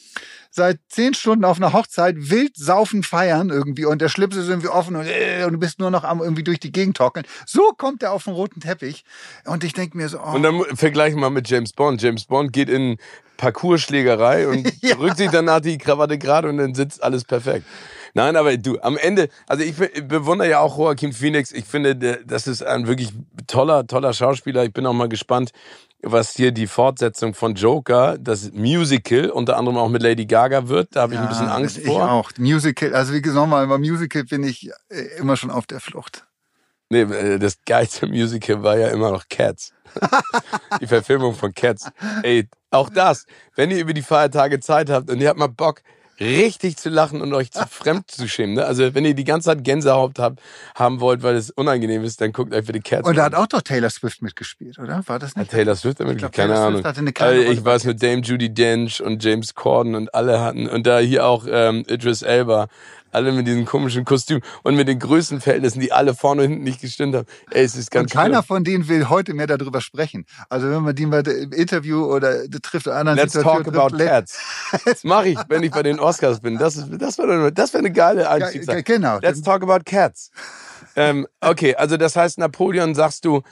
[0.50, 4.68] seit zehn Stunden auf einer Hochzeit wild saufen feiern irgendwie und der Schlips ist irgendwie
[4.68, 7.26] offen und, äh, und du bist nur noch am irgendwie durch die Gegend tockeln.
[7.46, 9.04] So kommt er auf den roten Teppich.
[9.44, 10.34] Und ich denke mir so, oh.
[10.34, 12.00] Und dann vergleichen wir mit James Bond.
[12.00, 12.96] James Bond geht in
[13.36, 14.96] Parcourschlägerei und ja.
[14.96, 17.66] rückt sich danach die Krawatte gerade und dann sitzt alles perfekt.
[18.16, 21.52] Nein, aber du, am Ende, also ich bewundere ja auch Joaquin Phoenix.
[21.52, 23.12] Ich finde, das ist ein wirklich
[23.46, 24.64] toller, toller Schauspieler.
[24.64, 25.50] Ich bin auch mal gespannt,
[26.00, 30.96] was hier die Fortsetzung von Joker, das Musical, unter anderem auch mit Lady Gaga wird.
[30.96, 32.04] Da habe ich ja, ein bisschen Angst ich vor.
[32.04, 32.30] Ich auch.
[32.38, 36.24] Musical, also wie gesagt, mal, beim Musical bin ich äh, immer schon auf der Flucht.
[36.88, 39.74] Nee, äh, das geilste Musical war ja immer noch Cats.
[40.80, 41.90] die Verfilmung von Cats.
[42.22, 43.26] Ey, auch das,
[43.56, 45.82] wenn ihr über die Feiertage Zeit habt und ihr habt mal Bock,
[46.20, 48.56] richtig zu lachen und euch zu fremd zu schämen.
[48.56, 48.64] Ne?
[48.64, 50.40] Also wenn ihr die ganze Zeit Gänsehaut habt,
[50.74, 53.34] haben wollt, weil es unangenehm ist, dann guckt euch für die Cats Und da hat
[53.34, 55.02] auch doch Taylor Swift mitgespielt, oder?
[55.06, 55.46] War das nicht?
[55.46, 56.34] Hat Taylor Swift damit mitgespielt?
[56.34, 56.84] Keine Taylor Ahnung.
[56.84, 60.68] Hatte eine also ich weiß mit Dame Judy Dench und James Corden und alle hatten
[60.68, 62.68] und da hier auch ähm, Idris Elba
[63.16, 66.80] alle mit diesem komischen Kostüm und mit den Größenverhältnissen, die alle vorne und hinten nicht
[66.82, 67.26] gestimmt haben.
[67.50, 68.44] Ey, es ist ganz Und keiner schlimm.
[68.44, 70.26] von denen will heute mehr darüber sprechen.
[70.50, 74.38] Also wenn man die mal im Interview oder trifft oder anderen Let's talk about cats.
[74.84, 76.58] Das mache ich, wenn ich bei den Oscars bin.
[76.58, 78.84] Das, ist, das wäre das wär eine geile Einstiegszeit.
[78.84, 79.18] Genau.
[79.20, 80.30] Let's talk about cats.
[80.94, 83.42] ähm, okay, also das heißt, Napoleon sagst du,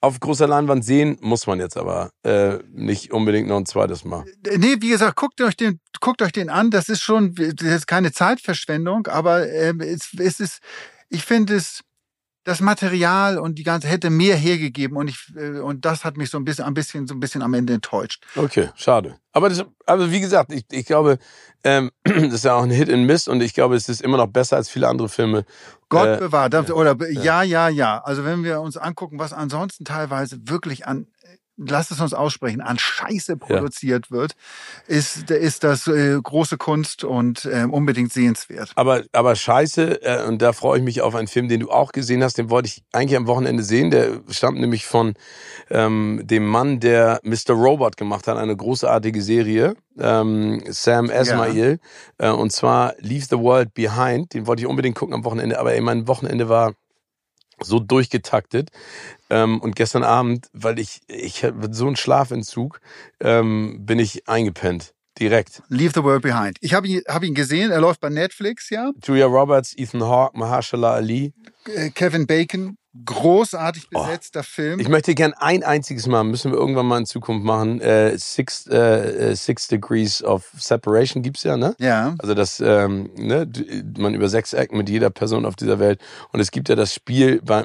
[0.00, 4.24] auf großer Leinwand sehen muss man jetzt aber äh, nicht unbedingt noch ein zweites Mal.
[4.56, 6.70] Nee, wie gesagt, guckt euch den, guckt euch den an.
[6.70, 10.58] Das ist schon, das ist keine Zeitverschwendung, aber äh, es, es ist,
[11.08, 11.80] ich finde es,
[12.48, 16.30] das Material und die ganze hätte mehr hergegeben und ich äh, und das hat mich
[16.30, 18.24] so ein bisschen ein bisschen so ein bisschen am Ende enttäuscht.
[18.36, 19.16] Okay, schade.
[19.32, 21.18] Aber das, aber wie gesagt, ich, ich glaube,
[21.62, 24.16] ähm, das ist ja auch ein Hit and Miss und ich glaube, es ist immer
[24.16, 25.44] noch besser als viele andere Filme.
[25.90, 26.70] Gott äh, bewahrt.
[26.70, 28.02] Oder ja, ja, ja.
[28.02, 31.06] Also wenn wir uns angucken, was ansonsten teilweise wirklich an
[31.58, 34.16] lass es uns aussprechen, an Scheiße produziert ja.
[34.16, 34.32] wird,
[34.86, 38.72] ist, ist das äh, große Kunst und äh, unbedingt sehenswert.
[38.76, 41.92] Aber, aber Scheiße, äh, und da freue ich mich auf einen Film, den du auch
[41.92, 43.90] gesehen hast, den wollte ich eigentlich am Wochenende sehen.
[43.90, 45.14] Der stammt nämlich von
[45.70, 47.54] ähm, dem Mann, der Mr.
[47.54, 49.74] Robot gemacht hat, eine großartige Serie.
[49.98, 51.80] Ähm, Sam Esmail.
[52.20, 52.30] Ja.
[52.30, 54.32] Äh, und zwar Leave the World Behind.
[54.32, 56.74] Den wollte ich unbedingt gucken am Wochenende, aber ey, mein Wochenende war
[57.62, 58.70] so durchgetaktet.
[59.30, 62.80] Ähm, und gestern Abend, weil ich, ich hatte so einen Schlafentzug,
[63.20, 64.94] ähm, bin ich eingepennt.
[65.18, 65.62] Direkt.
[65.68, 66.58] Leave the World Behind.
[66.60, 68.92] Ich habe ihn, hab ihn gesehen, er läuft bei Netflix, ja.
[69.04, 71.32] Julia Roberts, Ethan Hawke, Mahershala Ali.
[71.66, 74.02] Äh, Kevin Bacon, großartig oh.
[74.02, 74.46] besetzter oh.
[74.46, 74.80] Film.
[74.80, 78.66] Ich möchte gern ein einziges Mal, müssen wir irgendwann mal in Zukunft machen, äh, Six,
[78.66, 81.74] äh, äh Six Degrees of Separation gibt's ja, ne?
[81.78, 82.14] Ja.
[82.18, 83.50] Also das, ähm, ne,
[83.96, 86.00] man über sechs Ecken mit jeder Person auf dieser Welt.
[86.32, 87.64] Und es gibt ja das Spiel bei,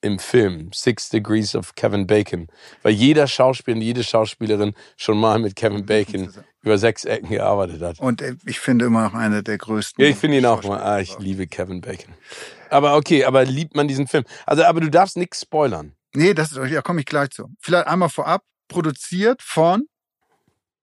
[0.00, 2.48] im Film, Six Degrees of Kevin Bacon.
[2.82, 6.30] Weil jeder Schauspieler und jede Schauspielerin schon mal mit Kevin Bacon
[6.64, 8.00] über sechs Ecken gearbeitet hat.
[8.00, 10.02] Und äh, ich finde immer noch einer der größten.
[10.02, 10.80] Ja, ich finde ihn auch mal.
[10.80, 12.14] Ah, ich liebe Kevin Bacon.
[12.74, 14.24] Aber okay, aber liebt man diesen Film?
[14.46, 15.94] Also, aber du darfst nichts spoilern.
[16.12, 17.48] Nee, das ist, ja, komme ich gleich zu.
[17.60, 19.84] Vielleicht einmal vorab, produziert von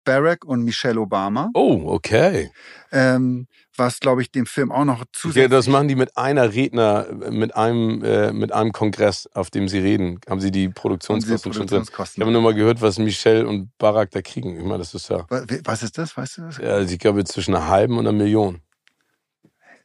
[0.05, 1.49] Barack und Michelle Obama.
[1.53, 2.49] Oh, okay.
[2.93, 5.43] Ähm, was, glaube ich, dem Film auch noch zusätzlich...
[5.43, 9.67] Ja, das machen die mit einer Redner, mit einem, äh, mit einem Kongress, auf dem
[9.67, 10.21] sie reden.
[10.29, 11.83] Haben sie die Produktionskosten, schon drin?
[11.83, 14.55] Ich habe nur mal gehört, was Michelle und Barack da kriegen.
[14.55, 15.25] Ich meine, das ist ja...
[15.29, 16.15] Was ist das?
[16.15, 16.57] Weißt du das?
[16.57, 18.61] Ja, ich glaube, zwischen einer halben und einer Million.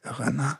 [0.05, 0.57] Irre, ne?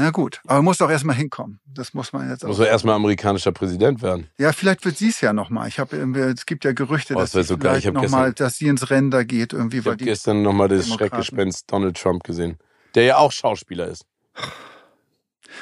[0.00, 1.58] Na gut, aber muss doch erstmal hinkommen.
[1.66, 2.48] Das muss man jetzt auch.
[2.48, 4.28] Muss er erstmal amerikanischer Präsident werden.
[4.38, 5.66] Ja, vielleicht wird sie es ja nochmal.
[5.66, 8.58] Ich habe es gibt ja Gerüchte, oh, das dass, sie so vielleicht noch mal, dass
[8.58, 9.78] sie ins Rennen da geht irgendwie.
[9.78, 12.58] Ich habe gestern nochmal das Schreckgespenst Donald Trump gesehen,
[12.94, 14.04] der ja auch Schauspieler ist.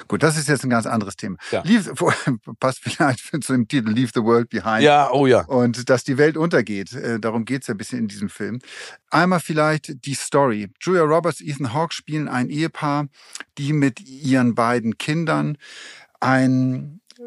[0.08, 1.36] Gut, das ist jetzt ein ganz anderes Thema.
[1.50, 1.62] Ja.
[1.64, 1.92] Leave,
[2.60, 4.82] passt vielleicht zu dem Titel Leave the World Behind.
[4.82, 5.44] Ja, oh ja.
[5.46, 6.92] Und dass die Welt untergeht.
[6.92, 8.60] Äh, darum geht's ja ein bisschen in diesem Film.
[9.10, 10.70] Einmal vielleicht die Story.
[10.80, 13.06] Julia Roberts, Ethan Hawke spielen ein Ehepaar,
[13.58, 15.58] die mit ihren beiden Kindern
[16.20, 17.22] ein äh,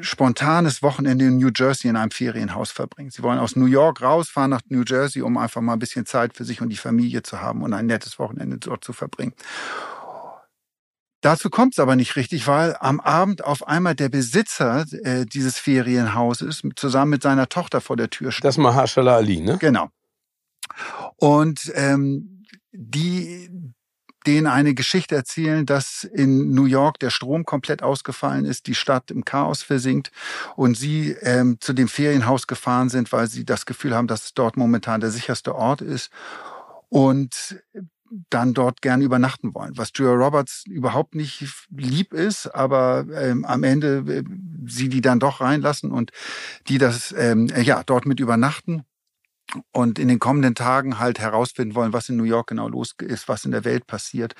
[0.00, 3.10] spontanes Wochenende in New Jersey in einem Ferienhaus verbringen.
[3.10, 6.34] Sie wollen aus New York rausfahren nach New Jersey, um einfach mal ein bisschen Zeit
[6.34, 9.34] für sich und die Familie zu haben und ein nettes Wochenende dort zu verbringen
[11.26, 15.58] Dazu kommt es aber nicht richtig, weil am Abend auf einmal der Besitzer äh, dieses
[15.58, 18.44] Ferienhauses zusammen mit seiner Tochter vor der Tür steht.
[18.44, 19.58] Das Mahershala Ali, ne?
[19.58, 19.88] Genau.
[21.16, 23.50] Und ähm, die
[24.24, 29.10] denen eine Geschichte erzählen, dass in New York der Strom komplett ausgefallen ist, die Stadt
[29.10, 30.12] im Chaos versinkt
[30.54, 34.34] und sie ähm, zu dem Ferienhaus gefahren sind, weil sie das Gefühl haben, dass es
[34.34, 36.10] dort momentan der sicherste Ort ist
[36.88, 37.60] und
[38.30, 43.64] dann dort gerne übernachten wollen, was Julia Roberts überhaupt nicht lieb ist, aber ähm, am
[43.64, 44.24] Ende äh,
[44.66, 46.12] sie die dann doch reinlassen und
[46.68, 48.84] die das ähm, ja dort mit übernachten
[49.72, 53.28] und in den kommenden Tagen halt herausfinden wollen, was in New York genau los ist,
[53.28, 54.34] was in der Welt passiert.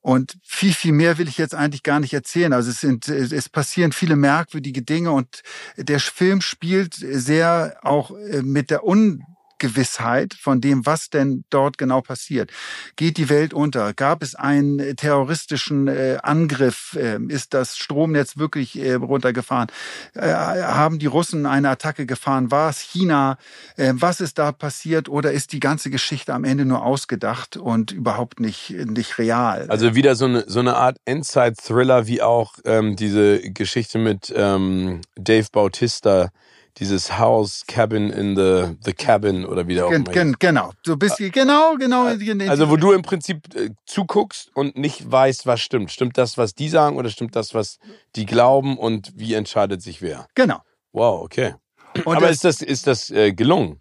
[0.00, 2.52] Und viel, viel mehr will ich jetzt eigentlich gar nicht erzählen.
[2.52, 5.42] Also es sind, es passieren viele merkwürdige Dinge und
[5.76, 9.24] der Film spielt sehr auch äh, mit der Un
[9.58, 12.50] Ungewissheit von dem, was denn dort genau passiert.
[12.96, 13.92] Geht die Welt unter?
[13.92, 16.96] Gab es einen terroristischen äh, Angriff?
[16.98, 19.68] Äh, ist das Stromnetz wirklich äh, runtergefahren?
[20.14, 22.50] Äh, haben die Russen eine Attacke gefahren?
[22.50, 23.38] War es China?
[23.76, 25.08] Äh, was ist da passiert?
[25.08, 29.66] Oder ist die ganze Geschichte am Ende nur ausgedacht und überhaupt nicht, nicht real?
[29.68, 35.00] Also wieder so eine, so eine Art Inside-Thriller, wie auch ähm, diese Geschichte mit ähm,
[35.16, 36.30] Dave Bautista,
[36.78, 40.10] dieses Haus, Cabin in the, the Cabin oder wie der auch immer.
[40.10, 42.04] Gen, genau, so bist du, genau, genau.
[42.04, 45.90] Also wo du im Prinzip äh, zuguckst und nicht weißt, was stimmt.
[45.90, 47.78] Stimmt das, was die sagen oder stimmt das, was
[48.16, 50.26] die glauben und wie entscheidet sich wer?
[50.34, 50.62] Genau.
[50.92, 51.54] Wow, okay.
[52.04, 53.80] Und Aber das, ist das, ist das äh, gelungen?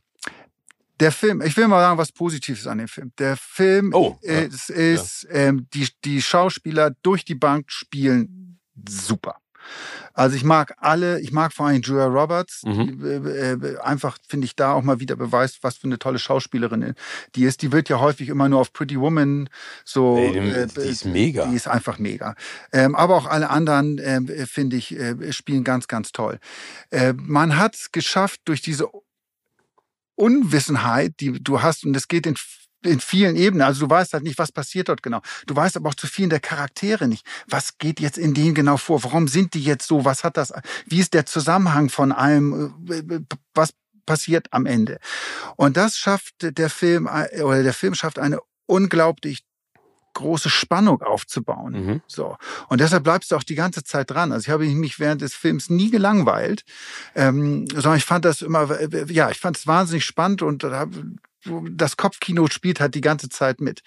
[0.99, 3.11] Der Film, ich will mal sagen, was Positives an dem Film.
[3.19, 4.75] Der Film oh, ist, ja.
[4.75, 9.35] ist ähm, die, die Schauspieler durch die Bank spielen super.
[10.17, 12.99] Also ich mag alle, ich mag vor allem Julia Roberts, mhm.
[12.99, 16.17] die, äh, äh, einfach finde ich da auch mal wieder beweist, was für eine tolle
[16.17, 16.95] Schauspielerin
[17.35, 17.61] die ist.
[17.61, 19.47] Die wird ja häufig immer nur auf Pretty Woman
[19.85, 20.17] so.
[20.17, 21.45] Ey, äh, die ist mega.
[21.45, 22.33] Die ist einfach mega.
[22.73, 26.39] Ähm, aber auch alle anderen, äh, finde ich, äh, spielen ganz, ganz toll.
[26.89, 28.89] Äh, man hat es geschafft durch diese
[30.15, 32.35] Unwissenheit, die du hast, und es geht in
[32.83, 33.65] in vielen Ebenen.
[33.65, 35.21] Also du weißt halt nicht, was passiert dort genau.
[35.45, 37.25] Du weißt aber auch zu vielen der Charaktere nicht.
[37.47, 39.03] Was geht jetzt in denen genau vor?
[39.03, 40.05] Warum sind die jetzt so?
[40.05, 40.53] Was hat das?
[40.85, 42.75] Wie ist der Zusammenhang von allem?
[43.53, 43.73] Was
[44.05, 44.99] passiert am Ende?
[45.55, 49.43] Und das schafft der Film oder der Film schafft eine unglaublich
[50.17, 51.73] große Spannung aufzubauen.
[51.73, 52.01] Mhm.
[52.07, 52.37] So.
[52.69, 54.31] Und deshalb bleibst du auch die ganze Zeit dran.
[54.31, 56.63] Also ich habe mich während des Films nie gelangweilt,
[57.13, 58.67] ähm, sondern ich fand das immer,
[59.11, 60.63] ja, ich fand es wahnsinnig spannend und
[61.71, 63.81] das Kopfkino spielt halt die ganze Zeit mit.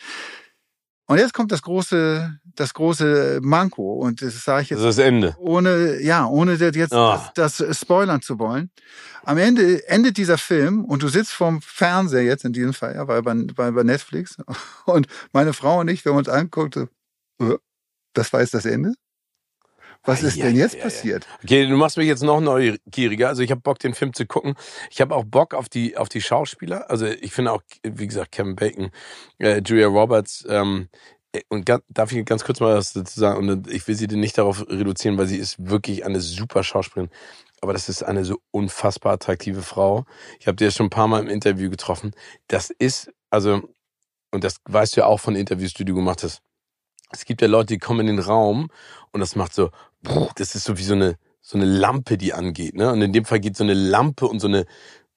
[1.11, 4.79] Und jetzt kommt das große, das große Manko und das sage ich jetzt.
[4.79, 5.35] Das ist das Ende.
[5.41, 7.19] Ohne, ja, ohne jetzt oh.
[7.35, 8.71] das, das spoilern zu wollen.
[9.25, 13.09] Am Ende endet dieser Film und du sitzt vorm Fernseher jetzt in diesem Fall, ja,
[13.09, 14.37] weil bei, bei, bei Netflix
[14.87, 16.87] und meine Frau und ich, wir haben uns angeguckt, so,
[17.41, 17.59] äh,
[18.13, 18.95] das war jetzt das Ende?
[20.05, 21.27] Was ist denn jetzt passiert?
[21.43, 23.29] Okay, du machst mich jetzt noch neugieriger.
[23.29, 24.55] Also ich habe Bock, den Film zu gucken.
[24.91, 26.91] Ich habe auch Bock auf die auf die Schauspieler.
[26.91, 28.91] Also ich finde auch, wie gesagt, Kevin Bacon,
[29.39, 30.47] äh, Julia Roberts.
[30.49, 30.89] Ähm,
[31.49, 33.49] und ganz, darf ich ganz kurz mal was dazu sagen?
[33.49, 37.11] Und ich will sie nicht darauf reduzieren, weil sie ist wirklich eine super Schauspielerin.
[37.61, 40.07] Aber das ist eine so unfassbar attraktive Frau.
[40.41, 42.13] Ich habe die ja schon ein paar Mal im Interview getroffen.
[42.49, 43.63] Das ist, also,
[44.33, 46.43] und das weißt du ja auch von Interviews, die du gemacht hast.
[47.11, 48.71] Es gibt ja Leute, die kommen in den Raum
[49.13, 49.71] und das macht so,
[50.37, 52.93] das ist so wie so eine, so eine Lampe, die angeht, ne?
[52.93, 54.67] Und in dem Fall geht so eine Lampe und so eine,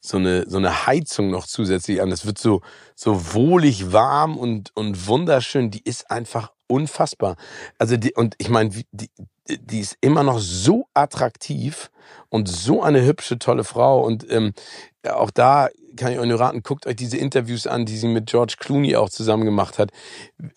[0.06, 2.10] so eine, so eine Heizung noch zusätzlich an.
[2.10, 2.62] Das wird so,
[2.94, 5.72] so wohlig warm und, und wunderschön.
[5.72, 7.38] Die ist einfach unfassbar.
[7.78, 9.10] Also die, und ich meine, die,
[9.48, 11.90] die ist immer noch so attraktiv
[12.28, 14.04] und so eine hübsche, tolle Frau.
[14.06, 14.54] Und ähm,
[15.08, 18.26] auch da kann ich euch nur raten, guckt euch diese Interviews an, die sie mit
[18.26, 19.92] George Clooney auch zusammen gemacht hat.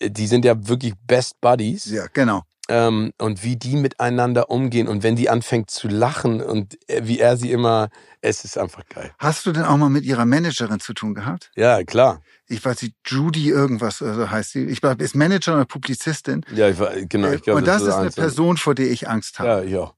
[0.01, 1.85] Die sind ja wirklich Best Buddies.
[1.85, 6.77] Ja, genau ähm, und wie die miteinander umgehen und wenn die anfängt zu lachen und
[7.01, 7.89] wie er sie immer,
[8.21, 9.11] es ist einfach geil.
[9.19, 11.51] Hast du denn auch mal mit ihrer Managerin zu tun gehabt?
[11.55, 12.21] Ja, klar.
[12.47, 14.65] Ich weiß nicht, Judy irgendwas also heißt sie.
[14.65, 16.45] Ich glaube, ist Manager oder Publizistin.
[16.53, 17.31] Ja, ich war, genau.
[17.31, 19.49] Ich glaub, und das, das ist eine Person, vor der ich Angst habe.
[19.49, 19.93] Ja, ja.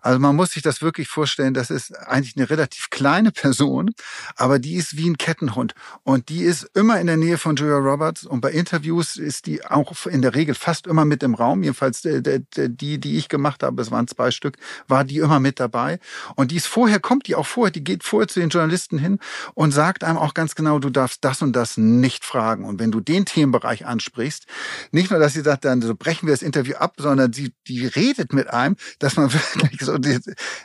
[0.00, 3.90] Also man muss sich das wirklich vorstellen, das ist eigentlich eine relativ kleine Person,
[4.36, 5.74] aber die ist wie ein Kettenhund.
[6.02, 9.64] Und die ist immer in der Nähe von Julia Roberts und bei Interviews ist die
[9.64, 13.62] auch in der Regel fast immer mit im Raum, jedenfalls äh, die, die ich gemacht
[13.62, 14.56] habe, es waren zwei Stück,
[14.86, 15.98] war die immer mit dabei.
[16.34, 19.18] Und die ist vorher, kommt die auch vorher, die geht vorher zu den Journalisten hin
[19.54, 22.64] und sagt einem auch ganz genau, du darfst das und das nicht fragen.
[22.64, 24.46] Und wenn du den Themenbereich ansprichst,
[24.90, 27.86] nicht nur, dass sie sagt, dann so brechen wir das Interview ab, sondern sie, die
[27.86, 30.18] redet mit einem, dass man wirklich und die,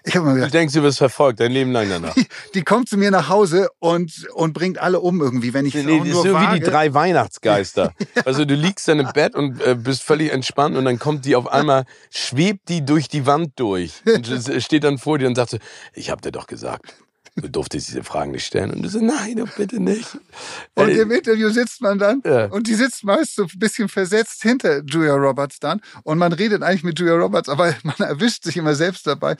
[0.04, 2.14] ich habe mir Du gedacht, denkst, du wirst verfolgt, dein Leben lang danach.
[2.14, 5.74] die, die kommt zu mir nach Hause und, und bringt alle um irgendwie, wenn ich
[5.76, 6.60] Nee, auch das ist nur so wie wage.
[6.60, 7.94] die drei Weihnachtsgeister.
[8.26, 11.36] Also du liegst dann im Bett und äh, bist völlig entspannt und dann kommt die
[11.36, 14.28] auf einmal, schwebt die durch die Wand durch und
[14.62, 15.58] steht dann vor dir und sagt so,
[15.94, 16.94] ich hab dir doch gesagt,
[17.36, 18.72] du durftest diese Fragen nicht stellen.
[18.72, 20.18] Und du so, nein, doch bitte nicht.
[20.76, 22.46] Und im Interview sitzt man dann Ja.
[22.46, 26.62] und die sitzt meist so ein bisschen versetzt hinter Julia Roberts dann und man redet
[26.64, 29.36] eigentlich mit Julia Roberts, aber man erwischt sich immer selbst dabei,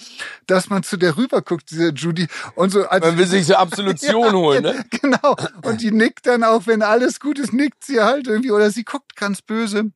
[0.48, 4.34] dass man zu der rüberguckt, diese Judy, und so als man will sich so Absolution
[4.36, 4.86] holen, ne?
[4.90, 5.36] Genau.
[5.64, 8.84] Und die nickt dann auch, wenn alles gut ist, nickt sie halt irgendwie oder sie
[8.84, 9.92] guckt ganz böse.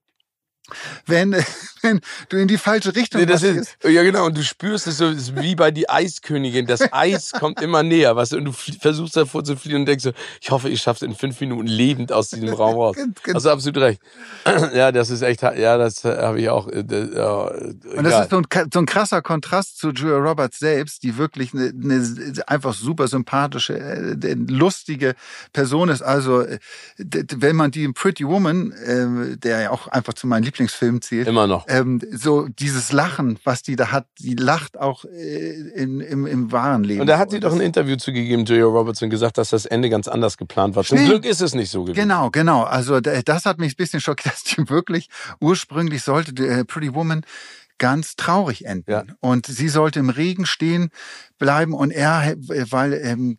[1.06, 1.34] Wenn,
[1.82, 4.98] wenn du in die falsche Richtung Nee, das ist, ja genau, und du spürst es
[4.98, 6.66] so, es ist wie bei die Eiskönigin.
[6.66, 10.04] Das Eis kommt immer näher, weißt du, und du versuchst davor zu fliehen und denkst
[10.04, 12.96] so, ich hoffe, ich schaffe es in fünf Minuten lebend aus diesem Raum raus.
[13.34, 14.02] Hast du absolut recht.
[14.74, 16.68] Ja, das ist echt, ja, das habe ich auch.
[16.68, 20.60] äh, das- Ja, Und das ist so ein, so ein krasser Kontrast zu Julia Roberts
[20.60, 22.04] selbst, die wirklich eine, eine
[22.48, 25.16] einfach super sympathische, äh, lustige
[25.54, 26.02] Person ist.
[26.02, 26.60] Also, äh,
[26.98, 31.28] wenn man die in Pretty Woman, äh, der ja auch einfach zu meinen Lieblingsfilmen zählt,
[31.28, 31.66] immer noch.
[31.68, 36.52] ähm, so dieses Lachen, was die da hat, die lacht auch äh, in, im, im
[36.52, 37.02] wahren Leben.
[37.02, 39.90] Und da hat sie doch ein Interview zugegeben, Julia Roberts, und gesagt, dass das Ende
[39.90, 40.84] ganz anders geplant war.
[40.84, 41.12] Zum Stimmt.
[41.12, 41.96] Glück ist es nicht so gewesen.
[41.96, 42.64] Genau, genau.
[42.64, 47.24] Also das hat mich ein bisschen schockiert, dass die wirklich ursprünglich sollte äh, Pretty Woman
[47.78, 48.92] ganz traurig enden.
[48.92, 49.04] Ja.
[49.20, 50.90] Und sie sollte im Regen stehen
[51.38, 53.38] bleiben und er, äh, weil ähm,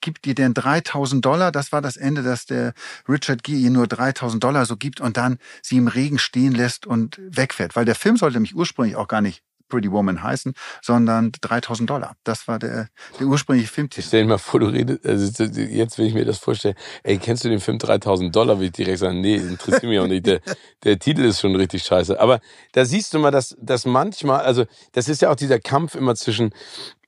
[0.00, 2.72] gibt ihr denn 3000 Dollar, das war das Ende, dass der
[3.08, 6.86] Richard Gere ihr nur 3000 Dollar so gibt und dann sie im Regen stehen lässt
[6.86, 7.76] und wegfährt.
[7.76, 12.14] Weil der Film sollte nämlich ursprünglich auch gar nicht Pretty Woman heißen, sondern 3000 Dollar.
[12.24, 14.06] Das war der, der ursprüngliche Ich Filmtitel.
[14.06, 16.74] stell dir mal vor, du redest, also jetzt will ich mir das vorstellen.
[17.02, 18.58] Ey, kennst du den Film 3000 Dollar?
[18.58, 20.26] Will ich direkt sagen, nee, interessiert mich auch nicht.
[20.26, 20.40] Der,
[20.84, 22.18] der Titel ist schon richtig scheiße.
[22.20, 22.40] Aber
[22.72, 26.14] da siehst du mal, dass, dass manchmal, also das ist ja auch dieser Kampf immer
[26.14, 26.50] zwischen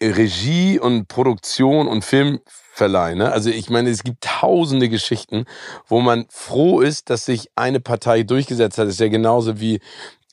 [0.03, 3.15] Regie und Produktion und Filmverleih.
[3.15, 3.33] Ne?
[3.33, 5.45] Also ich meine, es gibt tausende Geschichten,
[5.87, 8.87] wo man froh ist, dass sich eine Partei durchgesetzt hat.
[8.87, 9.81] Das ist ja genauso wie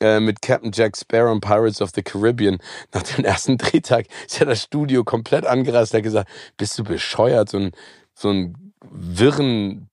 [0.01, 2.58] äh, mit Captain Jack Sparrow und Pirates of the Caribbean.
[2.93, 5.93] Nach dem ersten Drehtag ist ja das Studio komplett angereist.
[5.93, 7.71] Er hat gesagt, bist du bescheuert, so ein,
[8.13, 9.89] so ein wirren,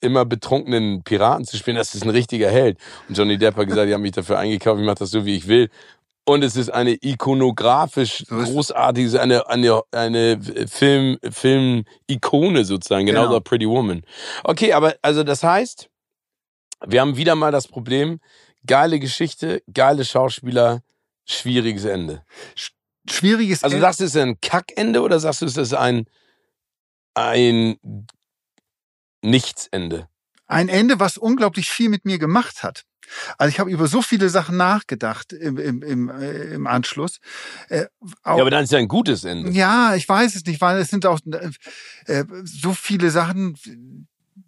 [0.00, 1.76] immer betrunkenen Piraten zu spielen?
[1.76, 2.78] Das ist ein richtiger Held.
[3.08, 5.36] Und Johnny Depp hat gesagt, ich habe mich dafür eingekauft, ich mache das so, wie
[5.36, 5.70] ich will.
[6.26, 13.40] Und es ist eine ikonografisch großartige, eine, eine, eine Film, Film-Ikone sozusagen, genauso Genau.
[13.40, 14.02] Pretty Woman.
[14.42, 15.90] Okay, aber also das heißt,
[16.86, 18.20] wir haben wieder mal das Problem,
[18.66, 20.82] geile Geschichte, geile Schauspieler,
[21.26, 22.24] schwieriges Ende.
[23.08, 23.86] Schwieriges Also Ende.
[23.86, 26.06] sagst du, es ist ein Kackende oder sagst du, es ist ein,
[27.14, 27.76] ein
[29.22, 30.08] Nichtsende?
[30.46, 32.84] ein Ende, was unglaublich viel mit mir gemacht hat.
[33.38, 37.18] Also ich habe über so viele Sachen nachgedacht im, im, im, äh, im Anschluss.
[37.68, 37.86] Äh,
[38.22, 39.50] auch, Ja, aber dann ist ja ein gutes Ende.
[39.52, 41.18] ja, ich weiß es nicht, weil es sind auch
[42.06, 43.56] äh, so viele Sachen,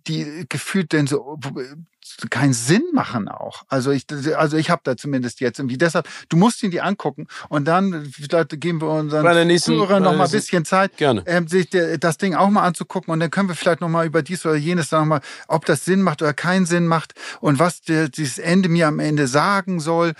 [0.06, 3.64] die gefühlt denn so äh, keinen Sinn machen auch.
[3.68, 5.76] Also ich, also ich habe da zumindest jetzt irgendwie.
[5.76, 10.16] Deshalb, du musst ihn dir angucken und dann vielleicht geben wir unseren nächsten- Zuhörern noch
[10.16, 11.22] mal ein bisschen Zeit, Gerne.
[11.26, 14.22] ähm, sich das Ding auch mal anzugucken und dann können wir vielleicht noch mal über
[14.22, 17.80] dies oder jenes sagen mal, ob das Sinn macht oder keinen Sinn macht und was
[17.80, 20.14] der, dieses Ende mir am Ende sagen soll.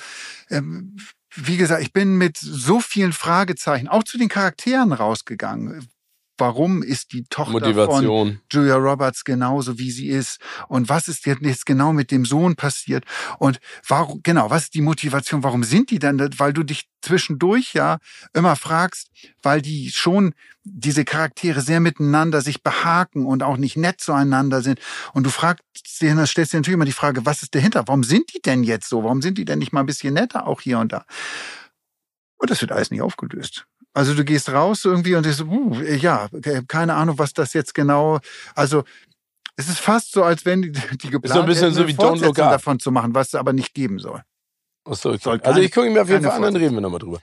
[0.51, 0.97] Ähm,
[1.35, 5.87] wie gesagt, ich bin mit so vielen Fragezeichen auch zu den Charakteren rausgegangen.
[6.39, 8.41] Warum ist die Tochter von Motivation.
[8.51, 10.39] Julia Roberts genauso wie sie ist?
[10.69, 13.05] Und was ist jetzt genau mit dem Sohn passiert?
[13.39, 15.43] Und warum genau was ist die Motivation?
[15.43, 16.29] Warum sind die dann da?
[16.37, 17.99] weil du dich zwischendurch ja
[18.35, 19.11] immer fragst
[19.43, 24.81] weil die schon diese Charaktere sehr miteinander sich behaken und auch nicht nett zueinander sind.
[25.13, 25.63] Und du fragst
[26.01, 27.85] dir stellst dir natürlich immer die Frage was ist dahinter?
[27.87, 29.05] Warum sind die denn jetzt so?
[29.05, 31.05] Warum sind die denn nicht mal ein bisschen netter auch hier und da?
[32.39, 33.67] Und das wird alles nicht aufgelöst.
[33.97, 36.29] Also du gehst raus irgendwie und so, uh, ja,
[36.69, 38.19] keine Ahnung, was das jetzt genau.
[38.55, 38.85] Also
[39.57, 41.95] es ist fast so, als wenn die, die geplant so ein bisschen hätten, so wie
[41.95, 44.21] Don't Look davon zu machen, was es aber nicht geben soll.
[44.85, 45.41] Achso, okay.
[45.43, 47.23] Also ich gucke mir auf jeden Fall an, dann reden wir nochmal drüber.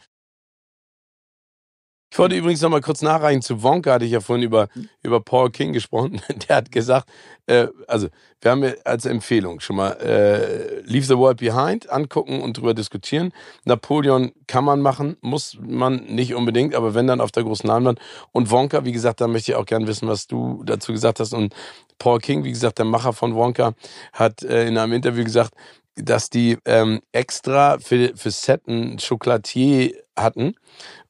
[2.14, 3.42] Ich wollte übrigens nochmal kurz nachreichen.
[3.42, 4.68] Zu Wonka hatte ich ja vorhin über,
[5.02, 6.22] über Paul King gesprochen.
[6.48, 7.10] Der hat gesagt,
[7.48, 8.08] äh, also
[8.40, 12.76] wir haben ja als Empfehlung schon mal äh, Leave the World Behind angucken und drüber
[12.76, 13.34] diskutieren.
[13.66, 17.98] Napoleon kann man machen, muss man nicht unbedingt, aber wenn dann auf der großen Leinwand.
[18.32, 21.34] Und Wonka, wie gesagt, da möchte ich auch gerne wissen, was du dazu gesagt hast.
[21.34, 21.56] Und
[21.98, 23.74] Paul King, wie gesagt, der Macher von Wonka,
[24.12, 25.56] hat äh, in einem Interview gesagt,
[25.96, 30.54] dass die ähm, extra für, für Set ein Chocolatier hatten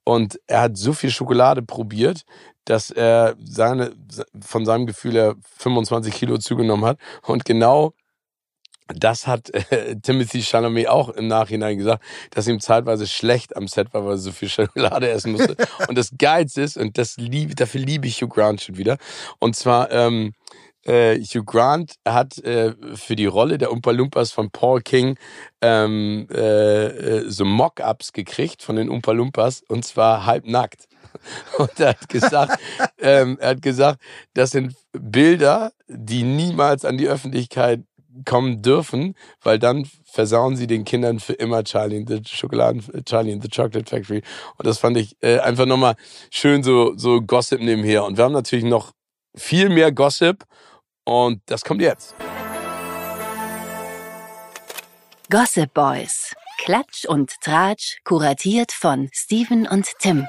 [0.03, 2.23] und er hat so viel Schokolade probiert,
[2.65, 3.93] dass er seine,
[4.41, 7.93] von seinem Gefühl her 25 Kilo zugenommen hat und genau
[8.87, 13.93] das hat äh, Timothy Chalamet auch im Nachhinein gesagt, dass ihm zeitweise schlecht am Set
[13.93, 15.55] war, weil er so viel Schokolade essen musste.
[15.87, 18.97] und das Geilste ist, und das liebe, dafür liebe ich Hugh Grant schon wieder,
[19.39, 20.33] und zwar ähm,
[20.85, 25.17] äh, Hugh Grant hat äh, für die Rolle der Umpa Lumpas von Paul King
[25.61, 30.87] ähm, äh, äh so Mock-ups gekriegt von den Umpa Lumpas und zwar halbnackt.
[31.57, 32.59] Und er hat gesagt,
[32.99, 34.01] ähm, er hat gesagt,
[34.33, 37.83] das sind Bilder, die niemals an die Öffentlichkeit
[38.25, 43.31] kommen dürfen, weil dann versauen sie den Kindern für immer Charlie in the Schokoladen, Charlie
[43.31, 44.21] in the Chocolate Factory.
[44.57, 45.95] Und das fand ich äh, einfach nochmal
[46.29, 48.05] schön so, so Gossip nebenher.
[48.05, 48.91] Und wir haben natürlich noch
[49.35, 50.43] viel mehr Gossip
[51.03, 52.15] und das kommt jetzt.
[55.29, 56.35] Gossip Boys.
[56.59, 60.27] Klatsch und Tratsch, kuratiert von Steven und Tim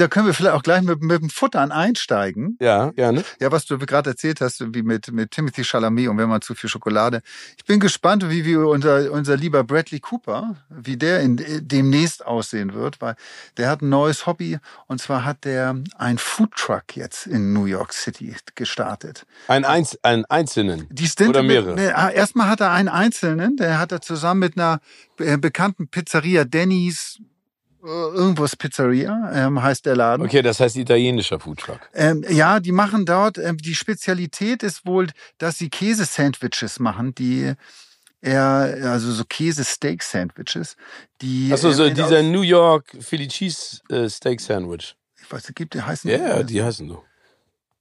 [0.00, 2.56] da können wir vielleicht auch gleich mit, mit dem Futtern einsteigen.
[2.60, 3.22] Ja, gerne.
[3.38, 6.54] Ja, was du gerade erzählt hast, wie mit, mit Timothy Chalamet und wenn man zu
[6.54, 7.20] viel Schokolade.
[7.58, 12.72] Ich bin gespannt, wie, wie unser, unser lieber Bradley Cooper, wie der in, demnächst aussehen
[12.72, 13.14] wird, weil
[13.58, 17.92] der hat ein neues Hobby und zwar hat der ein Foodtruck jetzt in New York
[17.92, 19.26] City gestartet.
[19.48, 20.86] Ein, Einz ein einzelnen?
[20.90, 21.74] Die Stinte Oder mehrere?
[21.74, 24.80] Mit, ah, erstmal hat er einen einzelnen, der hat er zusammen mit einer
[25.18, 27.20] äh, bekannten Pizzeria Denny's
[27.82, 30.24] äh, irgendwas Pizzeria, ähm, heißt der Laden.
[30.24, 31.80] Okay, das heißt italienischer Foodtruck.
[31.94, 35.08] Ähm, ja, die machen dort, ähm, die Spezialität ist wohl,
[35.38, 37.54] dass sie Käse-Sandwiches machen, die
[38.20, 40.76] eher, also so Käse-Steak-Sandwiches,
[41.22, 41.52] die.
[41.52, 44.94] Achso, so ähm, dieser New York Philly Cheese äh, Steak Sandwich.
[45.22, 46.10] Ich weiß, gibt die heißen.
[46.10, 47.04] Ja, yeah, die heißen so.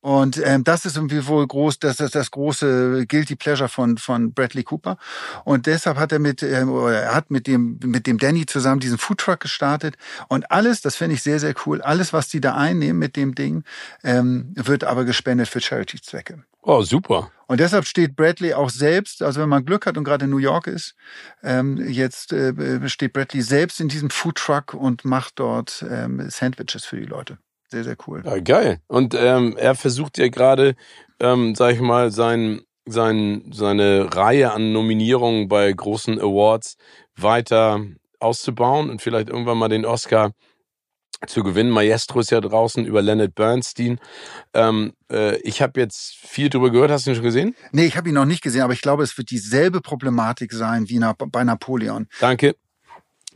[0.02, 4.34] Und ähm, das ist irgendwie wohl groß, das ist das große Guilty Pleasure von von
[4.34, 4.97] Bradley Cooper.
[5.43, 8.80] Und deshalb hat er mit ähm, oder er hat mit dem mit dem Danny zusammen
[8.80, 9.97] diesen Foodtruck gestartet.
[10.30, 11.82] Und alles, das finde ich sehr sehr cool.
[11.82, 13.64] Alles, was die da einnehmen mit dem Ding,
[14.04, 16.43] ähm, wird aber gespendet für Charity-Zwecke.
[16.62, 17.32] Oh super.
[17.47, 20.38] Und deshalb steht Bradley auch selbst, also wenn man Glück hat und gerade in New
[20.38, 20.95] York ist,
[21.41, 26.97] ähm, jetzt äh, steht Bradley selbst in diesem Foodtruck und macht dort ähm, Sandwiches für
[26.97, 27.38] die Leute.
[27.72, 28.24] Sehr, sehr cool.
[28.26, 28.80] Ja, geil.
[28.88, 30.76] Und ähm, er versucht ja gerade,
[31.20, 36.78] ähm, sag ich mal, sein, sein, seine Reihe an Nominierungen bei großen Awards
[37.16, 37.82] weiter
[38.20, 40.32] auszubauen und vielleicht irgendwann mal den Oscar
[41.28, 41.70] zu gewinnen.
[41.70, 44.00] Maestro ist ja draußen über Leonard Bernstein.
[44.54, 46.92] Ähm, äh, ich habe jetzt viel drüber gehört.
[46.92, 47.56] Hast du ihn schon gesehen?
[47.72, 50.88] Nee, ich habe ihn noch nicht gesehen, aber ich glaube, es wird dieselbe Problematik sein
[50.88, 51.00] wie
[51.32, 52.08] bei Napoleon.
[52.20, 52.56] Danke.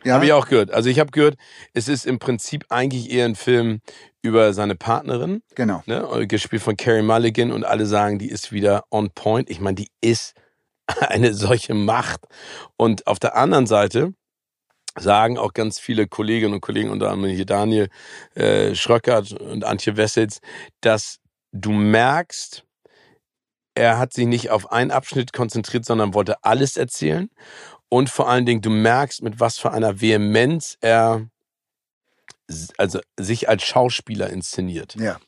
[0.03, 0.15] Ja.
[0.15, 0.71] Habe ich auch gehört.
[0.71, 1.35] Also ich habe gehört,
[1.73, 3.81] es ist im Prinzip eigentlich eher ein Film
[4.21, 5.43] über seine Partnerin.
[5.55, 5.83] Genau.
[5.85, 9.49] Ne, gespielt von Carrie Mulligan und alle sagen, die ist wieder on point.
[9.49, 10.33] Ich meine, die ist
[10.99, 12.21] eine solche Macht.
[12.77, 14.13] Und auf der anderen Seite
[14.99, 17.89] sagen auch ganz viele Kolleginnen und Kollegen, unter anderem hier Daniel
[18.35, 20.39] äh, Schröckert und Antje Wessels,
[20.81, 21.19] dass
[21.51, 22.63] du merkst,
[23.75, 27.29] er hat sich nicht auf einen Abschnitt konzentriert, sondern wollte alles erzählen.
[27.93, 31.29] Und vor allen Dingen, du merkst, mit was für einer Vehemenz er
[32.79, 34.95] also sich als Schauspieler inszeniert.
[34.95, 35.19] Ja.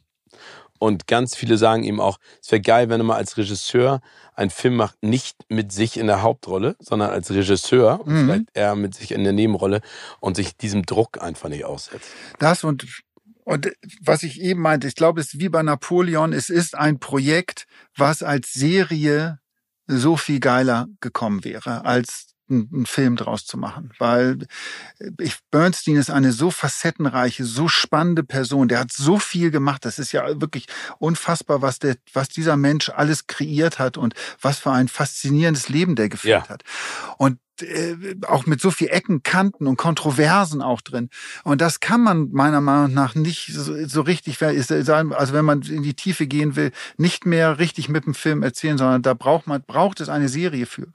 [0.80, 4.02] Und ganz viele sagen ihm auch, es wäre geil, wenn er mal als Regisseur
[4.34, 8.26] einen Film macht, nicht mit sich in der Hauptrolle, sondern als Regisseur, mhm.
[8.26, 9.82] vielleicht eher mit sich in der Nebenrolle
[10.20, 12.10] und sich diesem Druck einfach nicht aussetzt.
[12.40, 12.88] Das und
[13.44, 17.00] und was ich eben meinte, ich glaube, es ist wie bei Napoleon, es ist ein
[17.00, 19.38] Projekt, was als Serie
[19.86, 24.48] so viel geiler gekommen wäre, als einen Film draus zu machen, weil
[25.20, 28.68] ich, Bernstein ist eine so facettenreiche, so spannende Person.
[28.68, 29.86] Der hat so viel gemacht.
[29.86, 30.68] Das ist ja wirklich
[31.00, 35.96] unfassbar, was der, was dieser Mensch alles kreiert hat und was für ein faszinierendes Leben
[35.96, 36.50] der geführt ja.
[36.50, 36.64] hat.
[37.18, 41.10] Und äh, auch mit so viel Ecken, Kanten und Kontroversen auch drin.
[41.44, 45.84] Und das kann man meiner Meinung nach nicht so, so richtig, also wenn man in
[45.84, 49.64] die Tiefe gehen will, nicht mehr richtig mit dem Film erzählen, sondern da braucht man,
[49.66, 50.88] braucht es eine Serie für.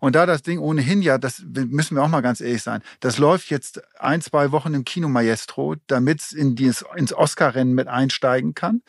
[0.00, 3.18] Und da das Ding ohnehin ja, das müssen wir auch mal ganz ehrlich sein, das
[3.18, 7.88] läuft jetzt ein, zwei Wochen im Kino Maestro, damit es in dieses, ins Oscar-Rennen mit
[7.88, 8.82] einsteigen kann.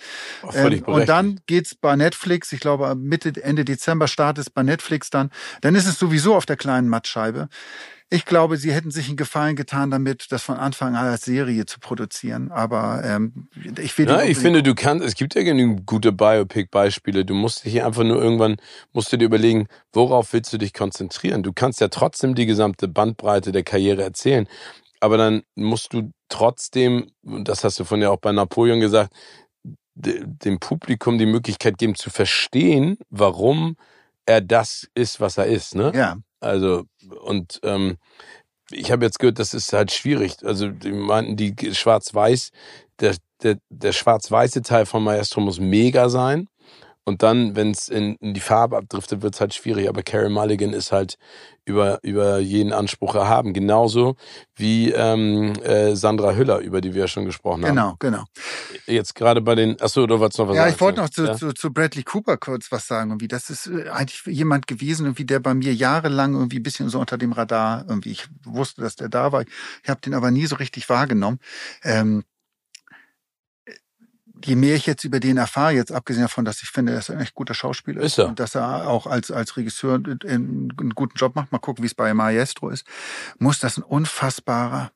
[0.44, 4.64] Oh, ähm, und dann geht's bei Netflix, ich glaube Mitte, Ende Dezember startet es bei
[4.64, 5.30] Netflix dann.
[5.62, 7.50] Dann ist es sowieso auf der kleinen Matsch Scheibe.
[8.14, 11.66] Ich glaube, sie hätten sich einen Gefallen getan damit, das von Anfang an als Serie
[11.66, 12.52] zu produzieren.
[12.52, 13.48] Aber ähm,
[13.80, 14.10] ich will.
[14.10, 15.06] Ja, ich finde, du kannst.
[15.06, 17.24] Es gibt ja genügend gute Biopic-Beispiele.
[17.24, 18.58] Du musst dich einfach nur irgendwann
[18.92, 21.42] musst du dir überlegen, worauf willst du dich konzentrieren.
[21.42, 24.46] Du kannst ja trotzdem die gesamte Bandbreite der Karriere erzählen,
[25.00, 29.14] aber dann musst du trotzdem, das hast du von ja auch bei Napoleon gesagt,
[29.96, 33.76] dem Publikum die Möglichkeit geben zu verstehen, warum
[34.26, 35.76] er das ist, was er ist.
[35.76, 35.92] Ne?
[35.96, 36.18] Ja.
[36.42, 36.84] Also,
[37.22, 37.98] und ähm,
[38.72, 40.38] ich habe jetzt gehört, das ist halt schwierig.
[40.44, 42.52] Also, die meinten, die Schwarz-Weiß,
[43.00, 46.48] der, der, der schwarz-weiße Teil von Maestro muss mega sein.
[47.04, 49.90] Und dann, wenn es in, in die Farbe abdriftet, wird es halt schwierig.
[49.90, 51.18] Aber Carey Mulligan ist halt
[51.66, 53.54] über, über jeden Anspruch erhaben.
[53.54, 54.16] Genauso
[54.56, 57.76] wie ähm, äh, Sandra Hüller, über die wir ja schon gesprochen haben.
[57.76, 58.24] Genau, genau.
[58.88, 60.74] Jetzt gerade bei den, achso, du wolltest noch was Ja, sagen.
[60.76, 61.36] ich wollte noch zu, Ja?
[61.36, 63.12] zu, zu Bradley Cooper kurz was sagen.
[63.12, 66.90] Irgendwie, das ist äh, eigentlich jemand gewesen, irgendwie, der bei mir jahrelang irgendwie ein bisschen
[66.90, 68.12] so unter dem Radar irgendwie.
[68.12, 69.44] Ich wusste, dass der da war.
[69.84, 71.40] Ich habe den aber nie so richtig wahrgenommen.
[71.84, 72.24] Ähm,
[74.44, 77.10] je mehr ich jetzt über den erfahre, jetzt abgesehen davon, dass ich finde, er ist
[77.10, 78.28] ein echt guter Schauspieler Ist er.
[78.28, 80.20] und dass er auch als, als Regisseur einen,
[80.78, 82.86] einen guten Job macht, mal gucken, wie es bei Maestro ist,
[83.40, 84.92] muss das ein unfassbarer,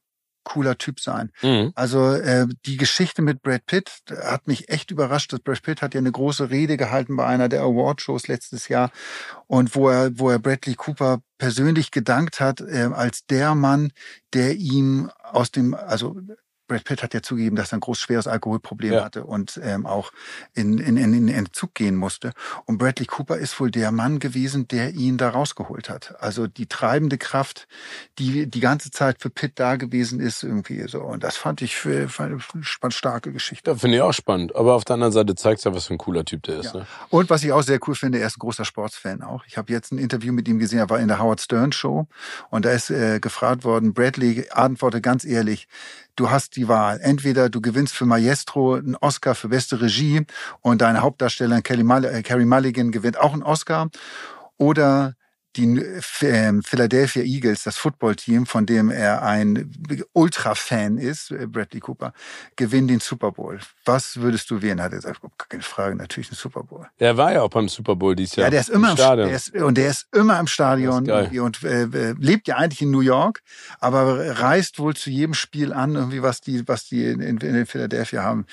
[0.45, 1.31] cooler Typ sein.
[1.41, 1.71] Mhm.
[1.75, 3.91] Also äh, die Geschichte mit Brad Pitt
[4.23, 5.33] hat mich echt überrascht.
[5.33, 8.91] dass Brad Pitt hat ja eine große Rede gehalten bei einer der Awardshows letztes Jahr
[9.47, 13.91] und wo er, wo er Bradley Cooper persönlich gedankt hat äh, als der Mann,
[14.33, 16.15] der ihm aus dem, also
[16.67, 19.03] Brad Pitt hat ja zugegeben, dass er ein groß schweres Alkoholproblem Ja.
[19.05, 20.11] hatte und ähm, auch
[20.53, 22.31] in, in, in, in Entzug gehen musste.
[22.65, 26.15] Und Bradley Cooper ist wohl der Mann gewesen, der ihn da rausgeholt hat.
[26.19, 27.67] Also die treibende Kraft,
[28.19, 31.01] die die ganze Zeit für Pitt da gewesen ist, irgendwie so.
[31.01, 33.71] Und das fand ich für, für eine starke Geschichte.
[33.71, 34.55] Ja, finde ich auch spannend.
[34.55, 36.73] Aber auf der anderen Seite zeigt es ja, was für ein cooler Typ der ist.
[36.73, 36.81] Ja.
[36.81, 36.87] Ne?
[37.09, 39.43] Und was ich auch sehr cool finde, er ist ein großer Sportsfan auch.
[39.47, 42.07] Ich habe jetzt ein Interview mit ihm gesehen, er war in der Howard Stern Show
[42.49, 45.67] und da ist äh, gefragt worden, Bradley antworte ganz ehrlich,
[46.15, 46.99] du hast die Wahl.
[47.01, 50.25] Entweder du gewinnst für Maestro einen Oscar für beste Regie
[50.61, 53.89] und deine Hauptdarstellerin äh, Carey Mulligan gewinnt auch einen Oscar
[54.57, 55.15] oder
[55.55, 55.81] die
[56.21, 59.71] ähm, Philadelphia Eagles, das Footballteam, von dem er ein
[60.13, 62.13] Ultra-Fan ist, äh, Bradley Cooper,
[62.55, 63.59] gewinnen den Super Bowl.
[63.85, 64.81] Was würdest du wählen?
[64.81, 66.87] Hat er gesagt, gar keine Frage, natürlich ein Super Bowl.
[66.99, 68.47] Der war ja auch beim Super Bowl dieses Jahr.
[68.47, 69.27] Ja, der ist immer im Stadion.
[69.27, 72.91] Der ist, und der ist immer im Stadion und äh, äh, lebt ja eigentlich in
[72.91, 73.41] New York,
[73.79, 77.65] aber reist wohl zu jedem Spiel an, irgendwie was die, was die in, in, in
[77.65, 78.45] Philadelphia haben.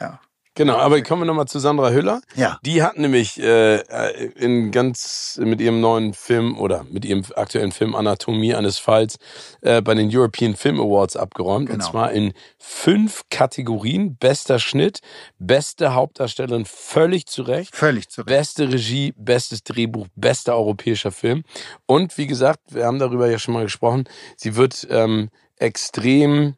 [0.00, 0.20] Ja.
[0.56, 2.20] Genau, aber kommen wir nochmal zu Sandra Hüller.
[2.34, 2.58] Ja.
[2.64, 7.70] Die hat nämlich äh, äh, in ganz mit ihrem neuen Film oder mit ihrem aktuellen
[7.70, 9.16] Film Anatomie eines Falls
[9.60, 11.70] äh, bei den European Film Awards abgeräumt.
[11.70, 11.90] Und Genau.
[11.90, 14.16] zwar in fünf Kategorien.
[14.16, 15.00] Bester Schnitt,
[15.38, 17.74] beste Hauptdarstellerin, völlig zu Recht.
[17.76, 18.26] Völlig zurück.
[18.26, 21.44] Beste Regie, bestes Drehbuch, bester europäischer Film.
[21.86, 24.04] Und wie gesagt, wir haben darüber ja schon mal gesprochen,
[24.36, 26.56] sie wird ähm, extrem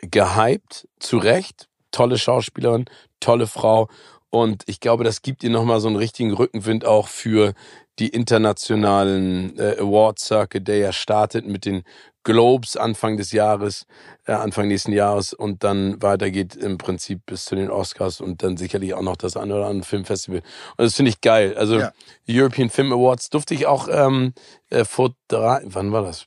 [0.00, 1.68] gehypt, zu Recht.
[1.94, 2.86] Tolle Schauspielerin,
[3.20, 3.88] tolle Frau.
[4.30, 7.54] Und ich glaube, das gibt ihr nochmal so einen richtigen Rückenwind auch für
[8.00, 11.84] die internationalen äh, Award-Circuit, der ja startet mit den
[12.24, 13.86] Globes Anfang des Jahres,
[14.26, 18.56] äh, Anfang nächsten Jahres und dann weitergeht im Prinzip bis zu den Oscars und dann
[18.56, 20.38] sicherlich auch noch das eine oder andere Filmfestival.
[20.38, 21.54] Und das finde ich geil.
[21.56, 21.92] Also Ja.
[22.28, 24.32] European Film Awards durfte ich auch ähm,
[24.70, 26.26] äh, vor drei, wann war das?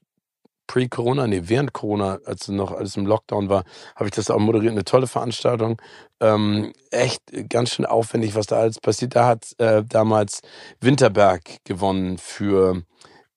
[0.67, 3.63] Pre-Corona, nee, während Corona, als noch alles im Lockdown war,
[3.95, 4.73] habe ich das auch moderiert.
[4.73, 5.81] Eine tolle Veranstaltung.
[6.19, 9.15] Ähm, echt ganz schön aufwendig, was da alles passiert.
[9.15, 10.41] Da hat äh, damals
[10.81, 12.83] Winterberg gewonnen für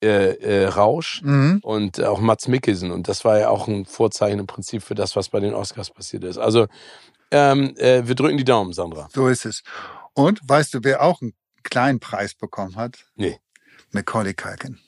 [0.03, 1.59] äh, äh, Rausch Mhm.
[1.63, 2.91] und auch Mats Mikkelsen.
[2.91, 5.91] Und das war ja auch ein Vorzeichen im Prinzip für das, was bei den Oscars
[5.91, 6.37] passiert ist.
[6.37, 6.67] Also
[7.31, 9.07] ähm, äh, wir drücken die Daumen, Sandra.
[9.13, 9.63] So ist es.
[10.13, 13.05] Und weißt du, wer auch einen kleinen Preis bekommen hat?
[13.15, 13.39] Nee.
[13.91, 14.79] Macaulay Culkin.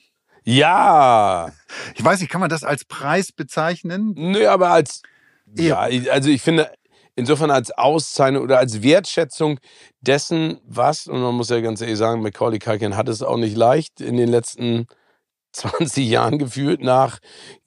[0.44, 1.50] Ja,
[1.94, 4.12] Ich weiß nicht, kann man das als Preis bezeichnen?
[4.16, 5.02] nö, aber als
[5.56, 5.88] Ja.
[5.88, 6.70] ja, also ich finde
[7.16, 9.58] insofern als Auszeichnung oder als Wertschätzung
[10.00, 13.56] dessen, was und man muss ja ganz ehrlich sagen, Macaulay Culkin hat es auch nicht
[13.56, 14.86] leicht in den letzten
[15.52, 17.20] 20 Jahren gefühlt nach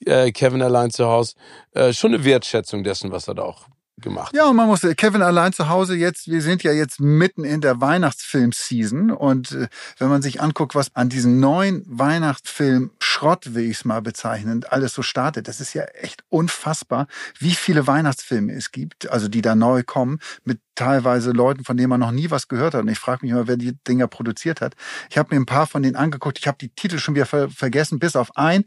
[0.06, 1.34] äh, Kevin allein zu Hause
[1.72, 3.68] äh, schon eine Wertschätzung dessen, was er da auch
[4.02, 4.36] gemacht.
[4.36, 7.62] Ja, und man muss, Kevin allein zu Hause jetzt, wir sind ja jetzt mitten in
[7.62, 9.68] der Weihnachtsfilm-Season und äh,
[9.98, 14.64] wenn man sich anguckt, was an diesem neuen Weihnachtsfilm Schrott, will ich es mal bezeichnen,
[14.70, 17.08] alles so startet, das ist ja echt unfassbar,
[17.40, 21.90] wie viele Weihnachtsfilme es gibt, also die da neu kommen, mit teilweise Leuten, von denen
[21.90, 22.82] man noch nie was gehört hat.
[22.82, 24.76] Und ich frage mich immer, wer die Dinger produziert hat.
[25.10, 27.50] Ich habe mir ein paar von denen angeguckt, ich habe die Titel schon wieder ver
[27.50, 28.64] vergessen, bis auf ein.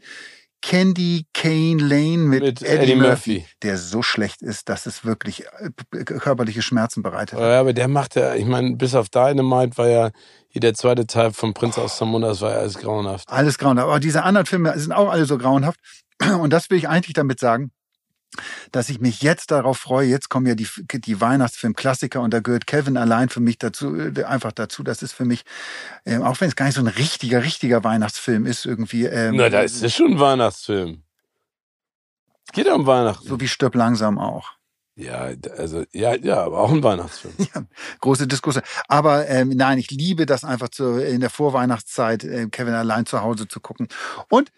[0.61, 3.45] Candy Cane Lane mit, Mit Eddie, Eddie Murphy, Murphy.
[3.63, 7.39] der so schlecht ist, dass es wirklich äh, körperliche Schmerzen bereitet.
[7.39, 10.11] Ja, aber der macht ja, ich meine, bis auf Dynamite war ja
[10.49, 13.29] hier der zweite Teil von Prinz aus Zamunda, das war ja alles grauenhaft.
[13.29, 13.87] Alles grauenhaft.
[13.87, 15.79] Aber diese anderen Filme sind auch alle so grauenhaft.
[16.39, 17.71] Und das will ich eigentlich damit sagen,
[18.71, 20.07] dass ich mich jetzt darauf freue.
[20.07, 24.23] Jetzt kommen ja die, die Weihnachtsfilm-Klassiker und da gehört Kevin allein für mich dazu, äh,
[24.23, 24.83] einfach dazu.
[24.83, 25.43] Das ist für mich,
[26.05, 29.05] äh, auch wenn es gar nicht so ein richtiger, richtiger Weihnachtsfilm ist, irgendwie.
[29.05, 31.03] Ähm, Na, da ist das schon ein Weihnachtsfilm.
[32.45, 33.27] Es geht ja um Weihnachten.
[33.27, 34.51] so wie Stirb langsam auch.
[34.95, 37.33] Ja, also, ja, ja, aber auch ein Weihnachtsfilm.
[37.55, 37.63] Ja,
[38.01, 38.63] große Diskussion.
[38.87, 43.21] Aber ähm, nein, ich liebe das einfach zu, in der Vorweihnachtszeit, äh, Kevin allein zu
[43.21, 43.87] Hause zu gucken.
[44.29, 44.51] Und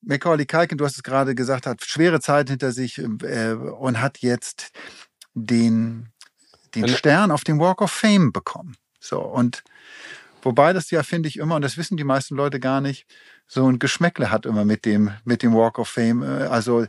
[0.00, 4.18] Macaulay Culkin, du hast es gerade gesagt, hat schwere Zeit hinter sich äh, und hat
[4.18, 4.70] jetzt
[5.34, 6.08] den,
[6.74, 8.76] den Stern auf dem Walk of Fame bekommen.
[9.00, 9.64] So, und
[10.42, 13.06] wobei das ja, finde ich immer, und das wissen die meisten Leute gar nicht,
[13.46, 16.22] so ein Geschmäckle hat immer mit dem, mit dem Walk of Fame.
[16.22, 16.86] Äh, Also,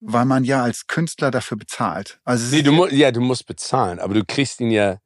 [0.00, 2.20] weil man ja als Künstler dafür bezahlt.
[2.24, 4.98] Also, Nee, du, ja, du musst bezahlen, aber du kriegst ihn ja,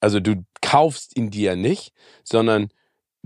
[0.00, 2.68] also du kaufst ihn dir ja nicht, sondern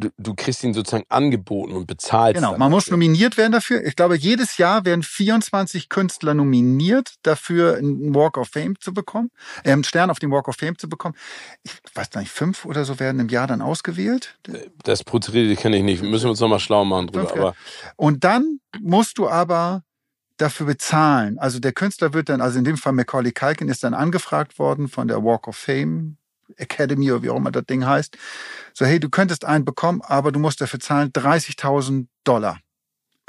[0.00, 2.36] du, du kriegst ihn sozusagen angeboten und bezahlst.
[2.36, 3.84] Genau, man muss nominiert werden dafür.
[3.84, 9.30] Ich glaube, jedes Jahr werden 24 Künstler nominiert dafür, einen Walk of Fame zu bekommen,
[9.64, 11.14] äh, einen Stern auf dem Walk of Fame zu bekommen.
[11.62, 14.38] Ich weiß nicht, fünf oder so werden im Jahr dann ausgewählt.
[14.82, 16.02] Das Prozedere kenne ich nicht.
[16.02, 17.30] Müssen wir uns nochmal schlau machen drüber.
[17.32, 17.54] Aber
[17.96, 19.82] Und dann musst du aber
[20.40, 21.38] dafür bezahlen.
[21.38, 24.88] Also der Künstler wird dann, also in dem Fall Macaulay Culkin ist dann angefragt worden
[24.88, 26.16] von der Walk of Fame
[26.56, 28.16] Academy oder wie auch immer das Ding heißt.
[28.74, 32.58] So, hey, du könntest einen bekommen, aber du musst dafür zahlen 30.000 Dollar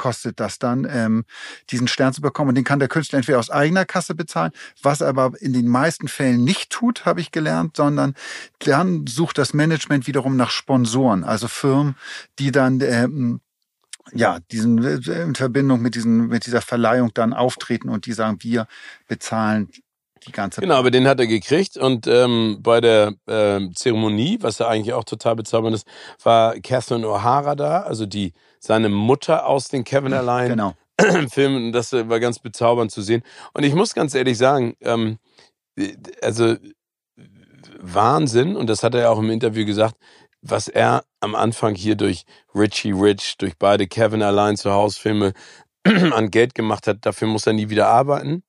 [0.02, 1.26] kostet das dann, ähm,
[1.70, 2.50] diesen Stern zu bekommen.
[2.50, 4.52] Und den kann der Künstler entweder aus eigener Kasse bezahlen,
[4.82, 8.16] was er aber in den meisten Fällen nicht tut, habe ich gelernt, sondern
[8.60, 11.96] dann sucht das Management wiederum nach Sponsoren, also Firmen,
[12.40, 13.42] die dann ähm,
[14.12, 18.38] ja, diesen äh, in Verbindung mit diesen mit dieser Verleihung dann auftreten und die sagen,
[18.42, 18.66] wir
[19.08, 19.70] bezahlen
[20.28, 24.60] die ganze genau, aber den hat er gekriegt und ähm, bei der ähm, Zeremonie, was
[24.60, 25.88] ja eigentlich auch total bezaubernd ist,
[26.24, 30.74] war Catherine O'Hara da, also die seine Mutter aus den Kevin allein Genau.
[31.30, 33.24] Film und das war ganz bezaubernd zu sehen.
[33.54, 35.18] Und ich muss ganz ehrlich sagen, ähm,
[36.22, 36.56] also
[37.80, 39.96] Wahnsinn, und das hat er ja auch im Interview gesagt,
[40.42, 45.34] was er am Anfang hier durch Richie Rich, durch beide Kevin allein zu Hause Filme
[45.84, 48.44] an Geld gemacht hat, dafür muss er nie wieder arbeiten.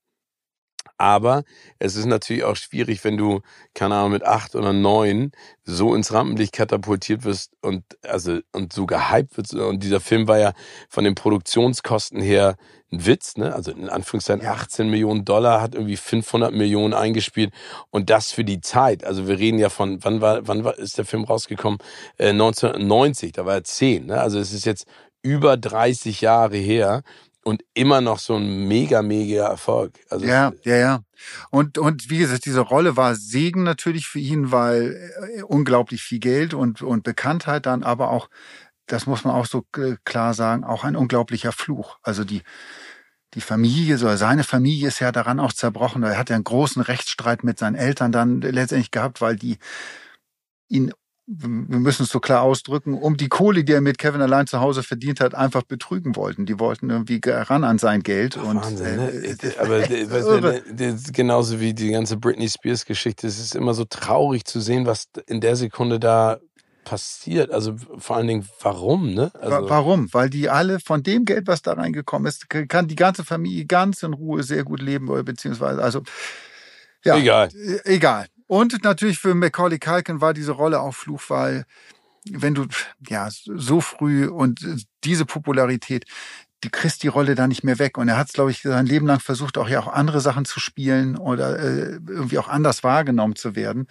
[1.03, 1.43] Aber
[1.81, 3.41] es ist natürlich auch schwierig, wenn du,
[3.75, 5.33] keine Ahnung, mit acht oder neun
[5.65, 9.53] so ins Rampenlicht katapultiert wirst und, also, und so gehypt wird.
[9.53, 10.53] Und dieser Film war ja
[10.89, 12.55] von den Produktionskosten her
[12.93, 13.53] ein Witz, ne?
[13.53, 14.53] Also in Anführungszeichen Ja.
[14.53, 17.53] 18 Millionen Dollar, hat irgendwie 500 Millionen eingespielt.
[17.91, 19.03] Und das für die Zeit.
[19.03, 21.81] Also wir reden ja von, wann war, wann war, ist der Film rausgekommen?
[22.17, 24.21] Äh, 1990, da war er 10, ne?
[24.21, 24.87] Also es ist jetzt
[25.21, 27.03] über 30 Jahre her
[27.45, 29.99] und immer noch so ein mega, mega Erfolg.
[30.09, 31.01] Also Ja, ja, ja.
[31.51, 36.21] Und, und wie gesagt, diese Rolle war Segen natürlich für ihn, weil äh, unglaublich viel
[36.21, 38.29] Geld und, und Bekanntheit dann, aber auch,
[38.87, 41.99] das muss man auch so äh, klar sagen, auch ein unglaublicher Fluch.
[42.03, 42.43] Also die,
[43.35, 46.03] die Familie, so seine Familie ist ja daran auch zerbrochen.
[46.03, 49.59] Er hat ja einen großen Rechtsstreit mit seinen Eltern dann letztendlich gehabt, weil die
[50.69, 50.93] ihn,
[51.27, 54.61] wir müssen es so klar ausdrücken, um die Kohle, die er mit Kevin allein zu
[54.61, 56.47] Hause verdient hat, einfach betrügen wollten.
[56.47, 58.37] Die wollten irgendwie ran an sein Geld.
[58.37, 59.09] und Wahnsinn, ne?
[59.11, 63.27] äh, Aber weißt du, genauso wie die ganze Britney Spears Geschichte.
[63.27, 66.39] Es ist immer so traurig zu sehen, was in der Sekunde da
[66.85, 67.51] passiert.
[67.51, 69.31] Also vor allen Dingen, warum, ne?
[69.41, 70.13] Also, Warum?
[70.13, 74.03] Weil die alle von dem Geld, was da reingekommen ist, kann die ganze Familie ganz
[74.03, 76.03] in Ruhe sehr gut leben, oder beziehungsweise, also,
[77.05, 77.17] ja.
[77.17, 77.49] Egal.
[77.55, 78.27] äh, Egal.
[78.53, 81.65] Und natürlich für Macaulay Culkin war diese Rolle auch Fluch, weil
[82.31, 82.67] wenn du,
[83.09, 84.61] ja, so früh und
[85.05, 86.05] diese Popularität,
[86.63, 87.99] du kriegst die Rolle da nicht mehr weg.
[87.99, 90.45] Und er hat es, glaube ich, sein Leben lang versucht, auch ja auch andere Sachen
[90.45, 93.89] zu spielen oder äh, irgendwie auch anders wahrgenommen zu werden.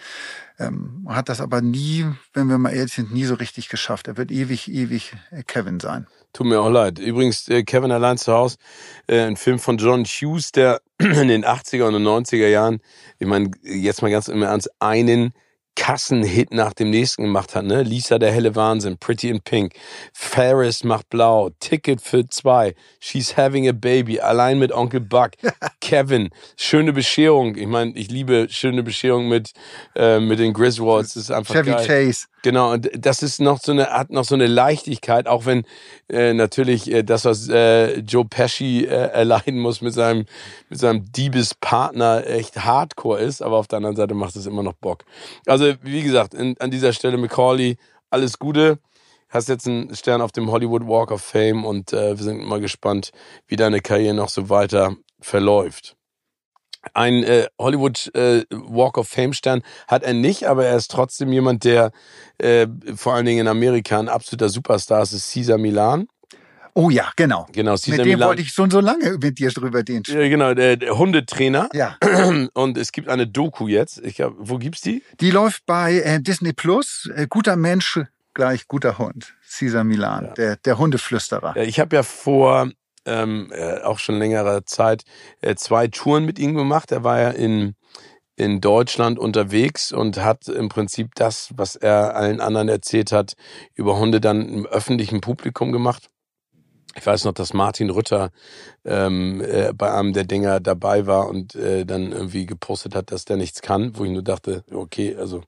[0.58, 4.08] Ähm, hat das aber nie, wenn wir mal ehrlich sind, nie so richtig geschafft.
[4.08, 6.08] Er wird ewig, ewig äh, Kevin sein.
[6.34, 6.98] Tut mir auch leid.
[6.98, 8.58] Übrigens, äh, Kevin allein zu Hause,
[9.08, 12.80] äh, ein Film von John Hughes, der in den 80er und 90er Jahren,
[13.20, 15.34] ich meine, jetzt mal ganz im Ernst, einen
[15.76, 17.84] Kassenhit nach dem nächsten gemacht hat, ne?
[17.84, 19.74] Lisa der helle Wahnsinn, Pretty in Pink,
[20.14, 25.32] Ferris macht blau, Ticket für zwei, She's having a baby, allein mit Onkel Buck,
[25.82, 27.56] Kevin, schöne Bescherung.
[27.56, 29.52] Ich meine, ich liebe schöne Bescherung mit
[29.96, 31.88] äh, mit den Griswolds, das ist einfach Chevy geil.
[31.88, 32.28] Chase.
[32.44, 35.64] Genau, und das ist noch so eine, hat noch so eine Leichtigkeit, auch wenn
[36.10, 40.26] äh, natürlich äh, das, was äh, Joe Pesci äh, erleiden muss mit seinem,
[40.70, 44.74] mit seinem Diebespartner echt hardcore ist, aber auf der anderen Seite macht es immer noch
[44.74, 45.06] Bock.
[45.46, 47.78] Also, wie gesagt, in, an dieser Stelle Macaulay,
[48.10, 48.80] alles Gute.
[49.30, 52.60] Hast jetzt einen Stern auf dem Hollywood Walk of Fame und äh, wir sind mal
[52.60, 53.12] gespannt,
[53.48, 55.96] wie deine Karriere noch so weiter verläuft.
[56.94, 61.32] Ein äh, Hollywood äh, Walk of Fame Stern hat er nicht, aber er ist trotzdem
[61.32, 61.92] jemand, der
[62.40, 66.08] äh, vor allen Dingen in Amerika ein absoluter Superstar ist, ist Caesar Milan.
[66.74, 67.48] Oh ja, genau.
[67.52, 68.30] Genau, Mit Caesar dem Milan.
[68.30, 70.04] wollte ich schon so lange mit dir drüber den.
[70.08, 71.70] ja, genau, der, der Hundetrainer.
[71.74, 71.98] Ja,
[72.54, 74.00] Und es gibt eine Doku jetzt.
[74.06, 75.04] Ich glaub, wo gibt's die?
[75.20, 77.10] die läuft bei äh, Disney Plus.
[77.14, 78.00] Äh, guter Mensch
[78.34, 79.34] gleich guter Hund.
[79.58, 80.34] Caesar Milan, Ja.
[80.34, 81.58] der, der Hundeflüsterer.
[81.58, 82.72] Ich habe ja vor
[83.06, 85.04] ähm, äh, auch schon längerer Zeit
[85.42, 86.92] äh, zwei Touren mit ihm gemacht.
[86.92, 87.76] Er war ja in
[88.42, 93.34] in Deutschland unterwegs und hat im Prinzip das, was er allen anderen erzählt hat,
[93.76, 96.10] über Hunde dann im öffentlichen Publikum gemacht.
[96.96, 98.32] Ich weiß noch, dass Martin Rütter
[98.84, 103.26] ähm, äh, bei einem der Dinger dabei war und äh, dann irgendwie gepostet hat, dass
[103.26, 105.44] der nichts kann, wo ich nur dachte, okay, also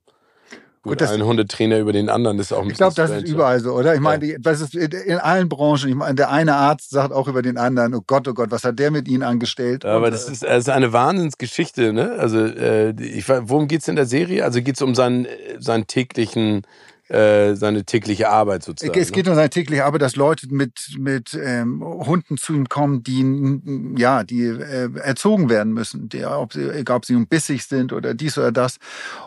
[0.84, 3.60] Gut, das- ein Hundetrainer über den anderen ist auch ein Ich glaube, das ist überall
[3.62, 3.96] so, oder?
[3.96, 5.88] Ich meine, die- das ist in allen Branchen.
[5.88, 8.66] Ich meine, der eine Arzt sagt auch über den anderen, oh Gott, oh Gott, was
[8.66, 9.86] hat der mit Ihnen angestellt?
[9.86, 12.12] Aber Und, das äh, ist, das ist eine Wahnsinnsgeschichte, ne?
[12.20, 14.44] Also, äh, ich, worum geht's in der Serie?
[14.44, 15.30] Also geht's um seinen, äh,
[15.60, 16.64] seinen täglichen,
[17.14, 19.00] äh, seine tägliche Arbeit sozusagen.
[19.00, 23.04] Es geht um seine tägliche Arbeit, dass Leute mit, mit ähm, Hunden zu ihm kommen,
[23.04, 23.62] die,
[24.00, 26.10] ja, die äh, erzogen werden müssen.
[26.10, 28.78] Die, ob sie, egal ob sie nun bissig sind oder dies oder das.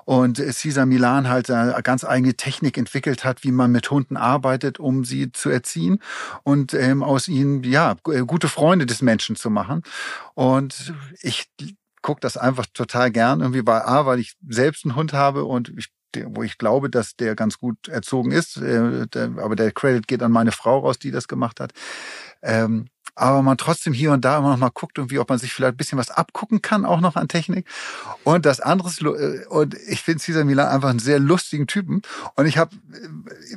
[0.05, 4.81] Und Cesar Milan halt eine ganz eigene Technik entwickelt hat, wie man mit Hunden arbeitet,
[4.81, 6.01] um sie zu erziehen
[6.43, 9.83] und ähm, aus ihnen, ja, äh, gute Freunde des Menschen zu machen.
[10.35, 11.47] Und ich
[12.03, 15.73] gucke das einfach total gern, irgendwie, weil A, weil ich selbst einen Hund habe und
[15.77, 15.96] ich der-
[16.27, 18.57] wo ich glaube, dass der ganz gut erzogen ist.
[18.57, 21.73] Äh, aber der Credit geht an meine Frau raus, die das gemacht hat.
[22.43, 25.53] Ähm, aber man trotzdem hier und da immer noch mal guckt, irgendwie, ob man sich
[25.53, 27.67] vielleicht ein bisschen was abgucken kann, auch noch an Technik.
[28.25, 32.03] Und das andere ist, äh, und ich finde Cesar Milan einfach einen sehr lustigen Typen.
[32.35, 32.77] Und ich habe,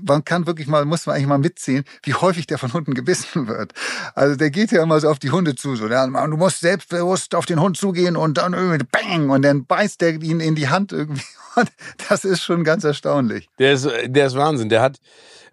[0.02, 3.48] man kann wirklich mal, muss man eigentlich mal mitzählen, wie häufig der von Hunden gebissen
[3.48, 3.74] wird.
[4.16, 7.36] Also der geht ja immer so auf die Hunde zu, so, ja, du musst selbstbewusst
[7.36, 10.70] auf den Hund zugehen und dann irgendwie bang, und dann beißt der ihn in die
[10.70, 11.22] Hand irgendwie.
[11.56, 11.70] Und
[12.08, 13.50] das ist schon ganz erstaunlich.
[13.58, 14.70] Der ist, der ist Wahnsinn.
[14.70, 15.00] Der hat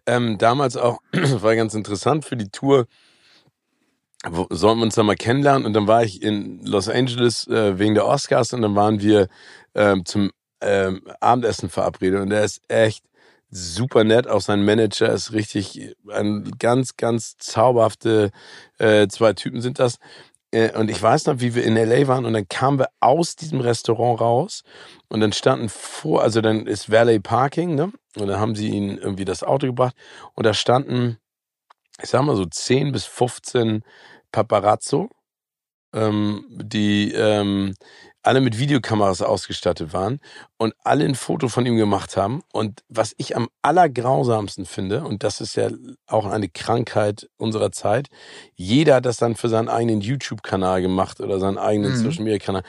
[0.04, 2.86] ähm, damals auch, war ganz interessant für die Tour,
[4.50, 5.66] sollen wir uns da mal kennenlernen?
[5.66, 9.28] Und dann war ich in Los Angeles äh, wegen der Oscars und dann waren wir
[9.74, 12.20] ähm, zum ähm, Abendessen verabredet.
[12.20, 13.04] Und der ist echt
[13.50, 14.26] super nett.
[14.28, 18.30] Auch sein Manager ist richtig, ein ganz, ganz zauberhafte
[18.78, 19.98] äh, zwei Typen sind das.
[20.52, 23.36] Äh, Und ich weiß noch, wie wir in LA waren und dann kamen wir aus
[23.36, 24.62] diesem Restaurant raus
[25.08, 27.92] und dann standen vor, also dann ist Valet Parking, ne?
[28.16, 29.94] Und dann haben sie ihn irgendwie das Auto gebracht
[30.34, 31.18] und da standen,
[32.02, 33.82] ich sag mal so 10 bis 15
[34.36, 35.08] Paparazzo,
[35.94, 37.74] ähm, die ähm,
[38.22, 40.18] alle mit Videokameras ausgestattet waren
[40.58, 42.42] und alle ein Foto von ihm gemacht haben.
[42.52, 45.70] Und was ich am allergrausamsten finde, und das ist ja
[46.06, 48.08] auch eine Krankheit unserer Zeit,
[48.54, 51.96] jeder hat das dann für seinen eigenen YouTube-Kanal gemacht oder seinen eigenen Mhm.
[51.96, 52.62] Social-Media-Kanal.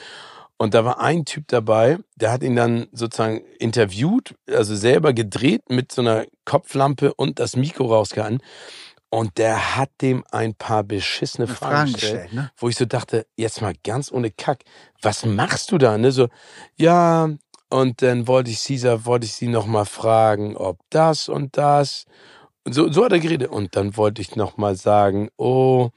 [0.59, 5.69] Und da war ein Typ dabei, der hat ihn dann sozusagen interviewt, also selber gedreht
[5.69, 8.41] mit so einer Kopflampe und das Mikro rausgehalten.
[9.09, 12.51] Und der hat dem ein paar beschissene Fragen, Fragen gestellt, gestellt, ne?
[12.57, 14.63] wo ich so dachte, jetzt mal ganz ohne Kack,
[15.01, 15.97] was machst du da?
[15.97, 16.11] Ne?
[16.11, 16.27] So,
[16.75, 17.29] ja,
[17.69, 22.05] und dann wollte ich Caesar, wollte ich sie noch mal fragen, ob das und das.
[22.63, 23.49] Und so, so hat er geredet.
[23.49, 25.89] Und dann wollte ich noch mal sagen, oh,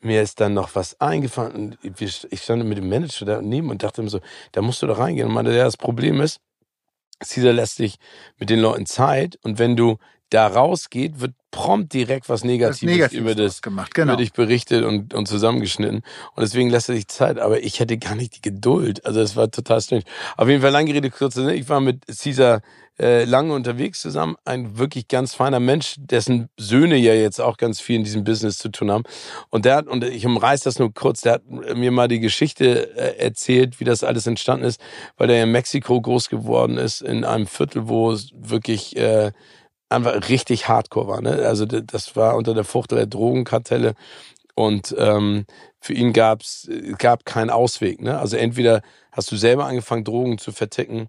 [0.00, 1.76] mir ist dann noch was eingefallen.
[1.82, 4.20] Und ich stand mit dem Manager daneben und dachte mir so,
[4.52, 5.28] da musst du da reingehen.
[5.28, 6.40] Und meinte, ja, das Problem ist,
[7.20, 7.96] Caesar lässt sich
[8.38, 9.38] mit den Leuten Zeit.
[9.42, 9.98] Und wenn du
[10.30, 14.12] da rausgeht, wird prompt direkt was Das Negatives, Negatives über das gemacht, genau.
[14.12, 16.02] über dich berichtet und, und zusammengeschnitten.
[16.34, 17.38] Und deswegen lässt er sich Zeit.
[17.38, 19.06] Aber ich hätte gar nicht die Geduld.
[19.06, 20.02] Also es war total strange.
[20.36, 21.54] Auf jeden Fall lange Rede, kurze Sinn.
[21.54, 22.60] Ich war mit Caesar
[22.98, 24.36] äh, lange unterwegs zusammen.
[24.44, 28.58] Ein wirklich ganz feiner Mensch, dessen Söhne ja jetzt auch ganz viel in diesem Business
[28.58, 29.04] zu tun haben.
[29.50, 32.96] Und der hat, und ich umreiß das nur kurz, der hat mir mal die Geschichte
[32.96, 34.80] äh, erzählt, wie das alles entstanden ist,
[35.16, 39.32] weil er in Mexiko groß geworden ist, in einem Viertel, wo es wirklich äh,
[39.88, 41.20] einfach richtig hardcore war.
[41.20, 41.46] Ne?
[41.46, 43.94] Also das war unter der Fuchtel der Drogenkartelle
[44.54, 45.46] und ähm,
[45.80, 46.68] für ihn gab's
[46.98, 48.00] gab keinen Ausweg.
[48.00, 48.18] Ne?
[48.18, 48.82] Also entweder
[49.12, 51.08] hast du selber angefangen, Drogen zu verticken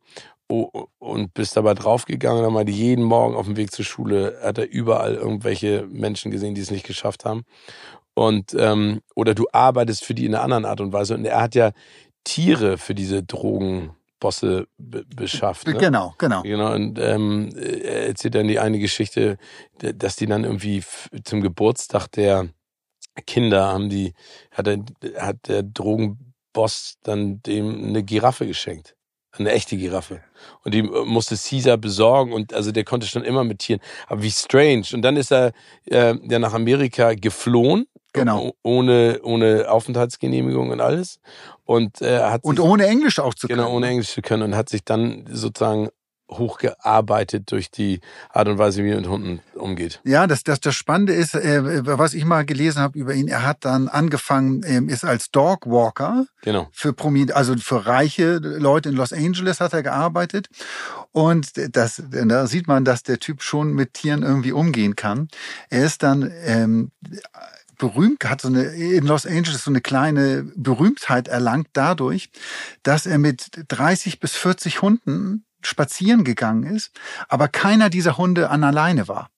[0.50, 4.58] o- und bist dabei draufgegangen, dann mal jeden Morgen auf dem Weg zur Schule hat
[4.58, 7.44] er überall irgendwelche Menschen gesehen, die es nicht geschafft haben.
[8.14, 11.14] Und ähm, oder du arbeitest für die in einer anderen Art und Weise.
[11.14, 11.72] Und er hat ja
[12.24, 15.68] Tiere für diese Drogenbosse be beschafft.
[15.68, 15.76] Ne?
[15.76, 16.42] Genau, genau.
[16.42, 19.38] Genau, und ähm, er erzählt dann die eine Geschichte,
[19.80, 20.84] dass die dann irgendwie
[21.24, 22.50] zum Geburtstag der
[23.26, 24.14] Kinder haben die,
[24.52, 24.80] hat, er,
[25.18, 28.96] hat der Drogenboss dann dem eine Giraffe geschenkt.
[29.32, 30.22] Eine echte Giraffe.
[30.64, 33.82] Und die äh, musste Caesar besorgen und also der konnte schon immer mit Tieren.
[34.08, 34.86] Aber wie strange.
[34.94, 35.52] Und dann ist er
[35.86, 37.88] äh, ja nach Amerika geflohen.
[38.20, 38.54] Genau.
[38.64, 41.20] Ohne, ohne Aufenthaltsgenehmigung und alles.
[41.66, 43.60] Und äh, hat Und sich, ohne Englisch auch zu können.
[43.60, 45.90] Genau, ohne Englisch zu können und hat sich dann sozusagen
[46.30, 50.02] hochgearbeitet durch die Art und Weise, wie er mit Hunden umgeht.
[50.04, 53.46] Ja, das, das, das Spannende ist, äh, was ich mal gelesen habe über ihn, er
[53.46, 56.68] hat dann angefangen, ähm, ist als Dogwalker Genau.
[56.72, 60.50] für Promi also für reiche Leute in Los Angeles hat er gearbeitet.
[61.12, 65.30] Und das, da sieht man, dass der Typ schon mit Tieren irgendwie umgehen kann.
[65.70, 66.92] Er ist dann ähm,
[67.78, 72.30] berühmt, hat so eine, in Los Angeles so eine kleine Berühmtheit erlangt dadurch,
[72.84, 76.92] dass er mit 30 bis 40 Hunden spazieren gegangen ist,
[77.28, 79.30] aber keiner dieser Hunde an alleine war.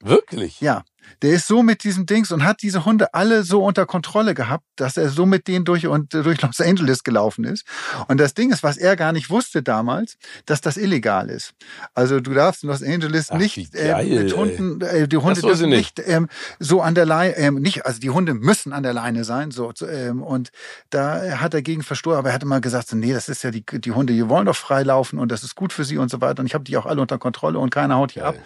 [0.00, 0.60] Wirklich?
[0.60, 0.84] Ja,
[1.22, 4.64] Der ist so mit diesem Dings und hat diese Hunde alle so unter Kontrolle gehabt,
[4.76, 7.64] dass er so mit denen durch und durch Los Angeles gelaufen ist.
[8.08, 11.52] Und das Ding ist, was er gar nicht wusste damals, dass das illegal ist.
[11.94, 14.30] Also du darfst in Los Angeles Ach, nicht wie äh, geil, mit ey.
[14.30, 16.08] Hunden, äh, die Hunde dürfen ich nicht, nicht.
[16.08, 16.28] ähm,
[16.58, 19.72] so an der Leine, ähm, nicht, also die Hunde müssen an der Leine sein, so
[19.86, 20.50] ähm, und
[20.90, 23.50] da hat er gegen verstoßen, aber er hat immer gesagt, so, nee, das ist ja
[23.50, 26.10] die die Hunde, die wollen doch frei laufen und das ist gut für sie und
[26.10, 28.36] so weiter und ich habe die auch alle unter Kontrolle und keiner haut die ab.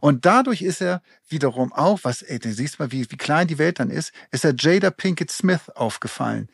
[0.00, 3.58] Und dadurch ist er wiederum auch, was, ey, du siehst mal, wie, wie klein die
[3.58, 6.48] Welt dann ist, ist er Jada Pinkett Smith aufgefallen,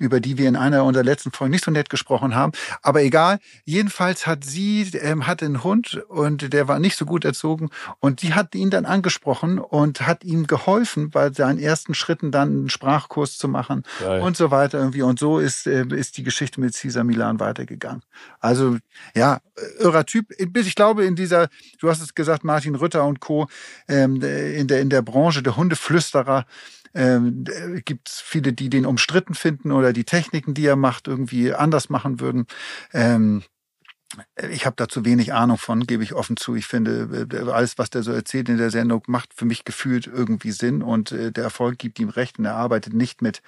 [0.00, 2.52] über die wir in einer unserer letzten Folgen nicht so nett gesprochen haben.
[2.82, 7.24] Aber egal, jedenfalls hat sie, ähm, hatte einen Hund und der war nicht so gut
[7.24, 7.70] erzogen
[8.00, 12.48] und die hat ihn dann angesprochen und hat ihm geholfen, bei seinen ersten Schritten dann
[12.48, 14.22] einen Sprachkurs zu machen Geil.
[14.22, 15.02] und so weiter irgendwie.
[15.02, 18.02] Und so ist, äh, ist die Geschichte mit Cesar Milan weitergegangen.
[18.40, 18.78] Also,
[19.14, 19.40] ja,
[19.78, 20.26] irrer Typ.
[20.48, 21.48] Bis ich glaube, in dieser,
[21.78, 23.48] du hast es gesagt, Martin Rütter und Co.,
[23.88, 26.46] ähm, in, der, in der Branche der Hundeflüsterer,
[26.94, 27.44] ähm,
[27.84, 31.88] gibt es viele, die den umstritten finden oder die Techniken, die er macht, irgendwie anders
[31.88, 32.46] machen würden.
[32.92, 33.42] Ähm,
[34.50, 36.56] ich habe da zu wenig Ahnung von, gebe ich offen zu.
[36.56, 40.08] Ich finde, äh, alles, was der so erzählt in der Sendung, macht für mich gefühlt
[40.08, 43.40] irgendwie Sinn und äh, der Erfolg gibt ihm recht und er arbeitet nicht mit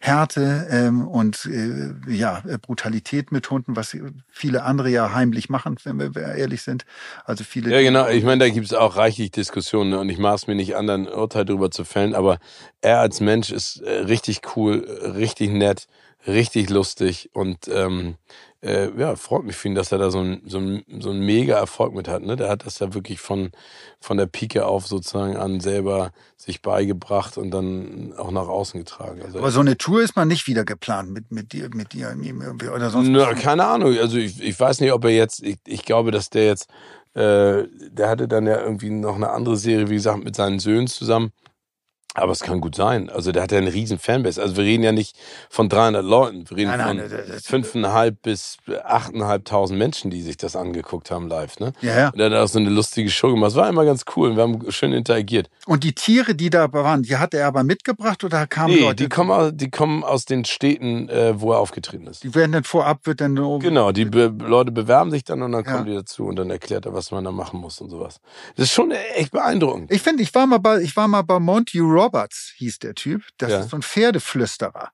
[0.00, 3.96] Härte ähm, und äh, ja Brutalität mit Hunden, was
[4.28, 6.84] viele andere ja heimlich machen, wenn wir ehrlich sind.
[7.24, 7.70] Also viele.
[7.70, 8.08] Ja, genau.
[8.08, 10.00] Ich meine, da gibt es auch reichlich Diskussionen ne?
[10.00, 12.38] und ich maß mir nicht an, ein Urteil darüber zu fällen, aber
[12.80, 15.86] er als Mensch ist äh, richtig cool, äh, richtig nett,
[16.26, 18.16] richtig lustig und ähm,
[18.62, 21.20] äh, ja, freut mich für ihn, dass er da so ein so ein so ein
[21.20, 22.22] mega Erfolg mit hat.
[22.22, 22.36] Ne?
[22.36, 23.52] Der hat das ja wirklich von
[24.00, 29.22] von der Pike auf sozusagen an selber sich beigebracht und dann auch nach außen getragen.
[29.22, 32.10] Also Aber so eine Tour ist man nicht wieder geplant mit mit dir mit dir
[32.10, 33.08] irgendwie oder sonst.
[33.08, 33.96] Na, keine Ahnung.
[33.98, 36.68] Also ich, ich weiß nicht, ob er jetzt, ich, ich glaube, dass der jetzt,
[37.14, 40.86] äh, der hatte dann ja irgendwie noch eine andere Serie, wie gesagt, mit seinen Söhnen
[40.86, 41.32] zusammen.
[42.14, 43.08] Aber es kann gut sein.
[43.08, 44.42] Also der hat ja eine riesen Fanbase.
[44.42, 45.16] Also wir reden ja nicht
[45.48, 46.44] von 300 Leuten.
[46.50, 51.58] Wir reden Nein, nein, von fünfeinhalb bis achteinhalbtausend Menschen, die sich das angeguckt haben live.
[51.60, 51.72] Ne?
[51.80, 52.08] Ja, ja.
[52.10, 53.50] Und er hat auch so eine lustige Show gemacht.
[53.52, 54.34] Es war immer ganz cool.
[54.36, 55.48] Wir haben schön interagiert.
[55.66, 59.04] Und die Tiere, die da waren, die hat er aber mitgebracht oder kamen Nee, Leute?
[59.04, 62.24] die kommen, aus, die kommen aus den Städten, äh, wo er aufgetreten ist.
[62.24, 65.64] Die werden dann vorab, wird dann Genau, die be Leute bewerben sich dann und dann
[65.64, 65.72] Ja.
[65.72, 68.20] kommen die dazu und dann erklärt er, was man da machen muss und sowas.
[68.56, 69.92] Das ist schon echt beeindruckend.
[69.92, 73.22] Ich finde, ich war mal bei, ich war mal bei Monty Roberts, hieß der Typ.
[73.38, 73.60] Das Ja.
[73.60, 74.90] ist so ein Pferdeflüsterer.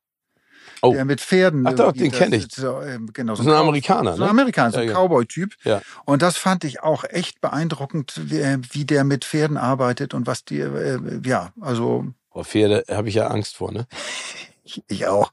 [0.83, 0.93] Oh.
[0.93, 1.67] Der mit Pferden.
[1.67, 2.49] Ach doch, den das kenn ich.
[2.53, 4.31] So, ähm, genau, Das ist ein Amerikaner, So ein ne?
[4.31, 5.07] Amerikaner, so ein Ja, genau.
[5.07, 5.55] Cowboy-Typ.
[5.65, 5.81] Ja.
[6.05, 10.45] Und das fand ich auch echt beeindruckend, wie, äh, der mit Pferden arbeitet und was
[10.45, 13.87] die, äh, ja, also Boah, Pferde habe ich ja Angst vor, ne?
[14.65, 15.33] ich, ich auch.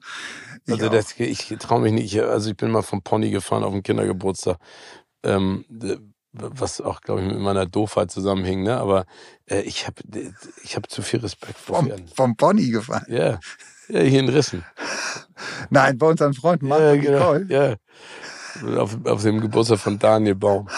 [0.66, 2.14] Ich Also das, ich traue mich nicht.
[2.16, 4.58] Ich- Also ich bin mal vom Pony gefahren auf dem Kindergeburtstag,
[5.24, 5.66] ähm,
[6.34, 8.78] was auch, glaube ich, mit meiner Doofheit zusammenhing, ne?
[8.78, 9.06] Aber
[9.46, 10.02] äh, ich habe
[10.64, 12.08] ich hab zu viel Respekt vor vom, Pferden.
[12.08, 13.06] vom Pony gefallen.
[13.08, 13.40] Ja.
[13.88, 14.66] ja, hier in Rissen.
[15.70, 17.34] Nein, bei unseren Freunden Marc ja, genau.
[17.34, 17.46] Nicole.
[17.50, 18.80] Ja.
[18.80, 20.70] Auf, auf dem Geburtstag von Daniel Baum.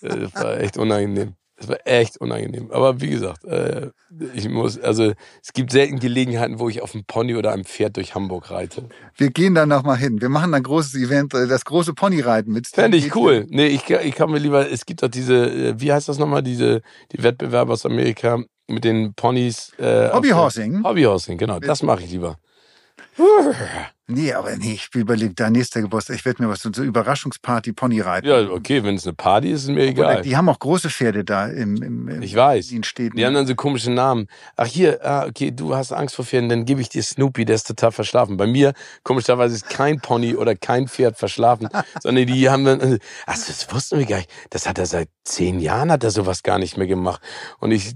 [0.00, 1.34] Äh, das war echt unangenehm.
[1.62, 2.72] Das war echt unangenehm.
[2.72, 3.90] Aber wie gesagt, äh,
[4.34, 7.96] ich muss, also es gibt selten Gelegenheiten, wo ich auf einem Pony oder einem Pferd
[7.96, 8.88] durch Hamburg reite.
[9.16, 10.20] Wir gehen dann noch mal hin.
[10.20, 12.66] Wir machen ein großes Event, äh, das große Ponyreiten mit.
[12.66, 13.46] Fände ich cool.
[13.48, 16.42] Nee, ich, ich kann mir lieber, es gibt doch diese, äh, wie heißt das nochmal,
[16.42, 16.82] diese,
[17.12, 19.72] die Wettbewerbe aus Amerika mit den Ponys.
[19.78, 20.82] Äh, Hobbyhorsing?
[20.82, 21.60] Hobbyhorsing, genau.
[21.60, 22.38] Das mache ich lieber.
[24.08, 27.72] Nee, aber nee, ich überlege, da nächster Geburtstag, ich werde mir was so so Überraschungsparty
[27.72, 28.28] Ponyreiten.
[28.28, 30.22] Ja, okay, wenn es eine Party ist, ist mir Oder egal.
[30.22, 32.72] Die haben auch große Pferde da im, im, im Ich weiß.
[32.72, 33.16] in Städten.
[33.16, 34.26] Die haben dann so komische Namen.
[34.56, 37.54] Ach hier, ah, okay, du hast Angst vor Pferden, dann gebe ich dir Snoopy, der
[37.54, 38.36] ist total verschlafen.
[38.36, 38.72] Bei mir,
[39.04, 41.68] komischerweise, ist kein Pony oder kein Pferd verschlafen,
[42.02, 44.30] sondern die haben dann, äh, ach, das wussten wir gar nicht.
[44.50, 47.22] Das hat er seit zehn Jahren, hat er sowas gar nicht mehr gemacht.
[47.60, 47.92] Und ich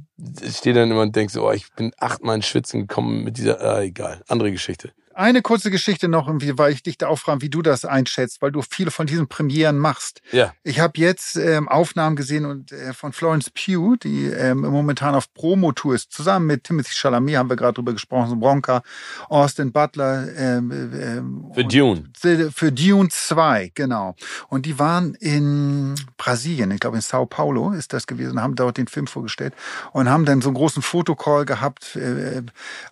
[0.48, 3.60] stehe dann immer und denke so, oh, ich bin achtmal in Schwitzen gekommen mit dieser,
[3.60, 4.92] ah, egal, andere Geschichte.
[5.16, 8.42] Eine kurze Geschichte noch, irgendwie, weil ich dich da auch frage, wie du das einschätzt,
[8.42, 10.20] weil du viele von diesen Premieren machst.
[10.30, 15.14] Ja, Ich habe jetzt ähm, Aufnahmen gesehen und äh, von Florence Pugh, die ähm, momentan
[15.14, 18.82] auf Promotour ist, zusammen mit Timothy Chalamet, haben wir gerade drüber gesprochen, Bronca,
[19.30, 20.28] Austin Butler.
[20.36, 22.04] Ähm, ähm, für Dune.
[22.18, 24.16] Für für Dune 2, genau.
[24.48, 28.76] Und die waren in Brasilien, ich glaube in Sao Paulo ist das gewesen, haben dort
[28.76, 29.54] den Film vorgestellt
[29.92, 32.42] und haben dann so einen großen Fotocall gehabt, äh,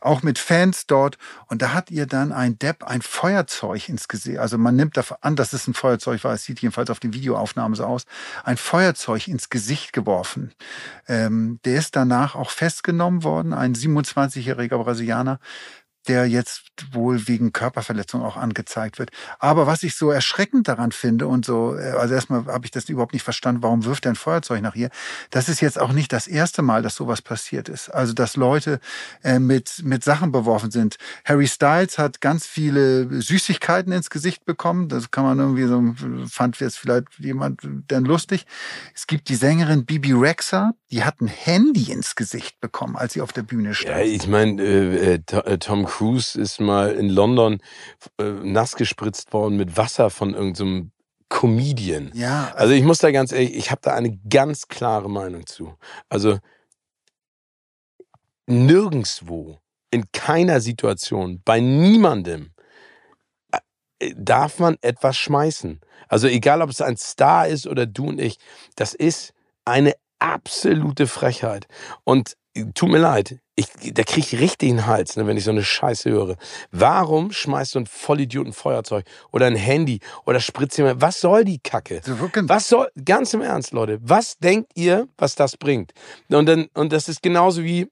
[0.01, 1.19] auch mit Fans dort.
[1.49, 5.19] Und da hat ihr dann ein Depp ein Feuerzeug ins Gesicht, also man nimmt davon
[5.21, 8.05] an, dass es ein Feuerzeug war, es sieht jedenfalls auf den Videoaufnahmen so aus,
[8.45, 10.53] ein Feuerzeug ins Gesicht geworfen.
[11.09, 15.41] Ähm, der ist danach auch festgenommen worden, ein 27-jähriger Brasilianer
[16.09, 19.11] der jetzt wohl wegen Körperverletzung auch angezeigt wird.
[19.39, 22.89] Aber was ich so erschreckend daran finde und so, äh, also erstmal habe ich das
[22.89, 24.91] überhaupt nicht verstanden, warum wirft er ein Feuerzeug nach ihr?
[25.31, 27.89] Das ist jetzt auch nicht das erste Mal, dass sowas passiert ist.
[27.89, 28.81] Also dass Leute
[29.23, 30.97] äh, mit mit Sachen beworfen sind.
[31.25, 34.89] Harry Styles hat ganz viele Süßigkeiten ins Gesicht bekommen.
[34.89, 35.95] Das kann man irgendwie so
[36.29, 38.47] fand jetzt vielleicht jemand denn lustig.
[38.95, 43.21] Es gibt die Sängerin Bibi Rexa, die hat ein Handy ins Gesicht bekommen, als sie
[43.21, 43.97] auf der Bühne stand.
[43.97, 47.61] Ja, ich meine, äh, äh, Tom Cruise ist mal in London
[48.19, 50.91] äh, nass gespritzt worden mit Wasser von irgendeinem
[51.29, 52.11] Comedian.
[52.15, 55.77] Ja, Also ich muss da ganz ehrlich, ich habe da eine ganz klare Meinung zu.
[56.09, 56.39] Also
[58.47, 59.61] nirgendswo,
[59.93, 62.51] in keiner Situation, bei niemandem
[63.53, 65.81] äh, darf man etwas schmeißen.
[66.09, 68.39] Also egal, ob es ein Star ist oder du und ich,
[68.75, 69.33] das ist
[69.65, 71.69] eine absolute Frechheit.
[72.03, 72.37] Und
[72.75, 75.63] tut mir leid, ich, da krieg ich richtig den Hals, ne, wenn ich so eine
[75.63, 76.37] Scheiße höre.
[76.71, 81.01] Warum schmeißt du ein Vollidioten Feuerzeug oder ein Handy oder spritzt jemand?
[81.01, 82.01] Was soll die Kacke?
[82.49, 85.93] Was soll, ganz im Ernst, Leute, was denkt ihr, was das bringt?
[86.29, 87.89] Und dann, und das ist genauso wie,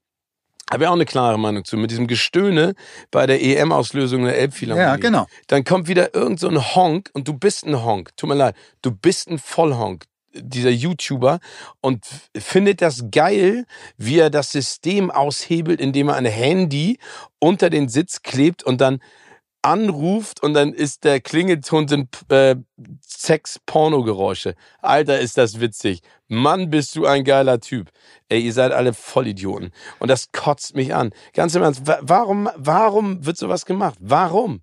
[0.71, 2.73] habe ich auch eine klare Meinung zu, mit diesem Gestöhne
[3.11, 4.89] bei der EM-Auslösung der Elbphilharmonie.
[4.89, 5.27] ja, genau.
[5.47, 8.11] Dann kommt wieder irgend so ein Honk und du bist ein Honk.
[8.17, 11.39] Tut mir leid, du bist ein Vollhonk, dieser YouTuber
[11.81, 12.05] und
[12.37, 13.65] findet das geil,
[13.97, 16.97] wie er das System aushebelt, indem er ein Handy
[17.39, 18.99] unter den Sitz klebt und dann
[19.61, 22.57] anruft und dann ist der Klingelton sind äh,
[23.01, 24.55] Sex-Porno-Geräusche.
[24.81, 26.01] Alter, ist das witzig.
[26.27, 27.89] Mann, bist du ein geiler Typ.
[28.27, 29.71] Ey, ihr seid alle Vollidioten.
[29.99, 31.11] Und das kotzt mich an.
[31.33, 33.97] Ganz im Ernst, wa- warum, warum wird sowas gemacht?
[34.01, 34.61] Warum?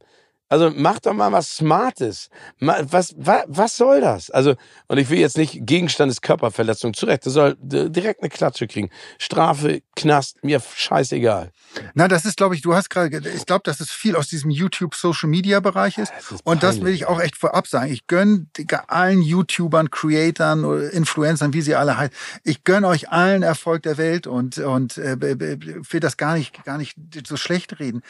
[0.51, 2.28] Also macht doch mal was Smartes.
[2.59, 4.30] Ma- Was, wa, was soll das?
[4.30, 4.57] Also,
[4.88, 7.24] und ich will jetzt nicht Gegenstand des Körperverletzung zurecht.
[7.24, 8.90] Der soll direkt eine Klatsche kriegen.
[9.18, 11.53] Strafe, Knast, mir scheißegal.
[11.94, 14.26] Na, das ist, glaube ich, du hast gerade, ge- ich glaube, dass es viel aus
[14.28, 16.12] diesem YouTube Social Media Bereich ist.
[16.16, 17.92] Das ist Und das will ich auch echt vorab sagen.
[17.92, 18.51] Ich gönn
[18.88, 22.14] allen YouTubern, Creatern, oder Influencern, wie sie alle heißen.
[22.42, 26.76] Ich gönn euch allen Erfolg der Welt und, und äh, will das gar nicht, gar
[26.76, 28.03] nicht so schlecht reden.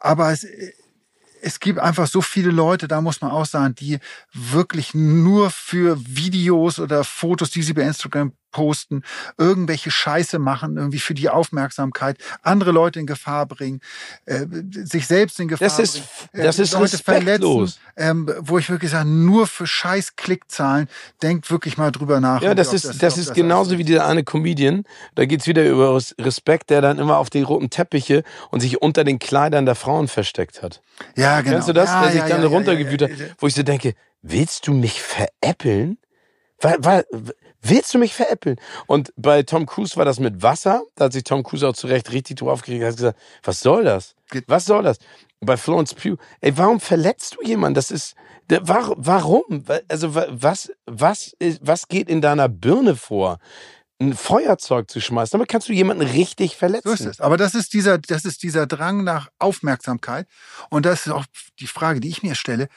[0.00, 0.44] Aber es,
[1.44, 3.98] es gibt einfach so viele Leute, da muss man auch sagen, die
[4.32, 9.02] wirklich nur für Videos oder Fotos, die sie bei Instagram posten,
[9.36, 13.80] irgendwelche Scheiße machen, irgendwie für die Aufmerksamkeit, andere Leute in Gefahr bringen,
[14.26, 14.46] äh,
[14.84, 15.94] sich selbst in Gefahr Das ist,
[16.30, 16.46] bringen.
[16.46, 17.80] das äh, ist Leute respektlos.
[17.96, 20.88] ähm, wo ich wirklich sage, nur für scheiß Klickzahlen,
[21.20, 22.42] denkt wirklich mal drüber nach.
[22.42, 24.84] Ja, das ist, das ob ist genauso alles wie dieser eine Comedian.
[25.16, 28.80] Da geht's wieder über Res- Respekt, der dann immer auf die roten Teppiche und sich
[28.80, 30.80] unter den Kleidern der Frauen versteckt hat.
[31.16, 31.54] Ja, genau.
[31.56, 31.90] Kennst du das?
[31.90, 35.02] Ja, der sich ja, dann ja, runtergewühlt hat, wo ich so denke, willst du mich
[35.02, 35.98] veräppeln?
[36.60, 37.04] Weil, weil,
[37.64, 38.56] willst du mich veräppeln?
[38.86, 40.82] Und bei Tom Cruise war das mit Wasser.
[40.94, 42.62] Da hat sich Tom Cruise auch zu Recht richtig drauf.
[42.68, 44.14] Er hat gesagt, was soll das?
[44.46, 44.98] Was soll das?
[45.40, 47.74] Und bei Florence Pugh, ey, warum verletzt du jemanden?
[47.74, 48.14] Das ist,
[48.48, 49.64] warum?
[49.88, 53.38] Also, wa- was, was, was geht in deiner Birne vor?
[54.00, 56.88] Ein Feuerzeug zu schmeißen, damit kannst du jemanden richtig verletzen.
[56.88, 57.20] So ist es.
[57.20, 60.26] Aber das ist dieser, das ist dieser Drang nach Aufmerksamkeit.
[60.68, 61.24] Und das ist auch
[61.60, 62.68] die Frage, die ich mir stelle.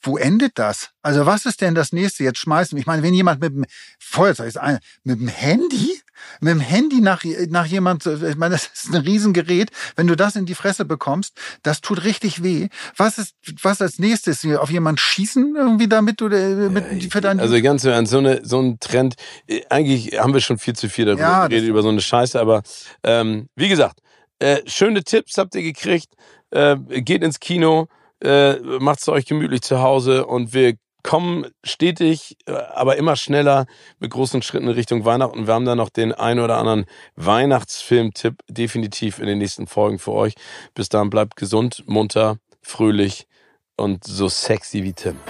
[0.00, 0.90] Wo endet das?
[1.02, 2.22] Also was ist denn das nächste?
[2.22, 2.78] Jetzt schmeißen.
[2.78, 3.64] Ich meine, wenn jemand mit dem
[3.98, 6.00] Feuerzeug ist, ein- mit dem Handy,
[6.40, 9.70] mit dem Handy nach, nach jemand, ich meine, das ist ein Riesengerät.
[9.96, 12.68] Wenn du das in die Fresse bekommst, das tut richtig weh.
[12.96, 14.44] Was ist, was als nächstes?
[14.44, 16.38] Auf jemand schießen irgendwie damit oder
[16.70, 19.14] mit, für dein Also ganz Ernst, so, eine, so ein Trend,
[19.46, 22.40] äh, eigentlich haben wir schon viel zu viel darüber Ja, geredet, über so eine Scheiße,
[22.40, 22.62] aber
[23.02, 24.00] ähm, wie gesagt,
[24.38, 26.12] äh, schöne Tipps habt ihr gekriegt,
[26.50, 27.88] äh, geht ins Kino,
[28.22, 30.74] äh, macht's euch gemütlich zu Hause und wir
[31.04, 33.66] kommen stetig, äh, aber immer schneller
[34.00, 35.46] mit großen Schritten in Richtung Weihnachten.
[35.46, 40.12] Wir haben da noch den ein oder anderen Weihnachtsfilm-Tipp definitiv in den nächsten Folgen für
[40.12, 40.34] euch.
[40.74, 43.28] Bis dahin bleibt gesund, munter, fröhlich
[43.76, 45.20] und so sexy wie Tim.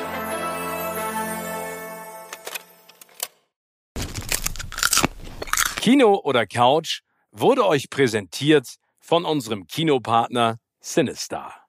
[5.81, 7.01] Kino oder Couch
[7.31, 11.64] wurde euch präsentiert von unserem Kinopartner Sinistar.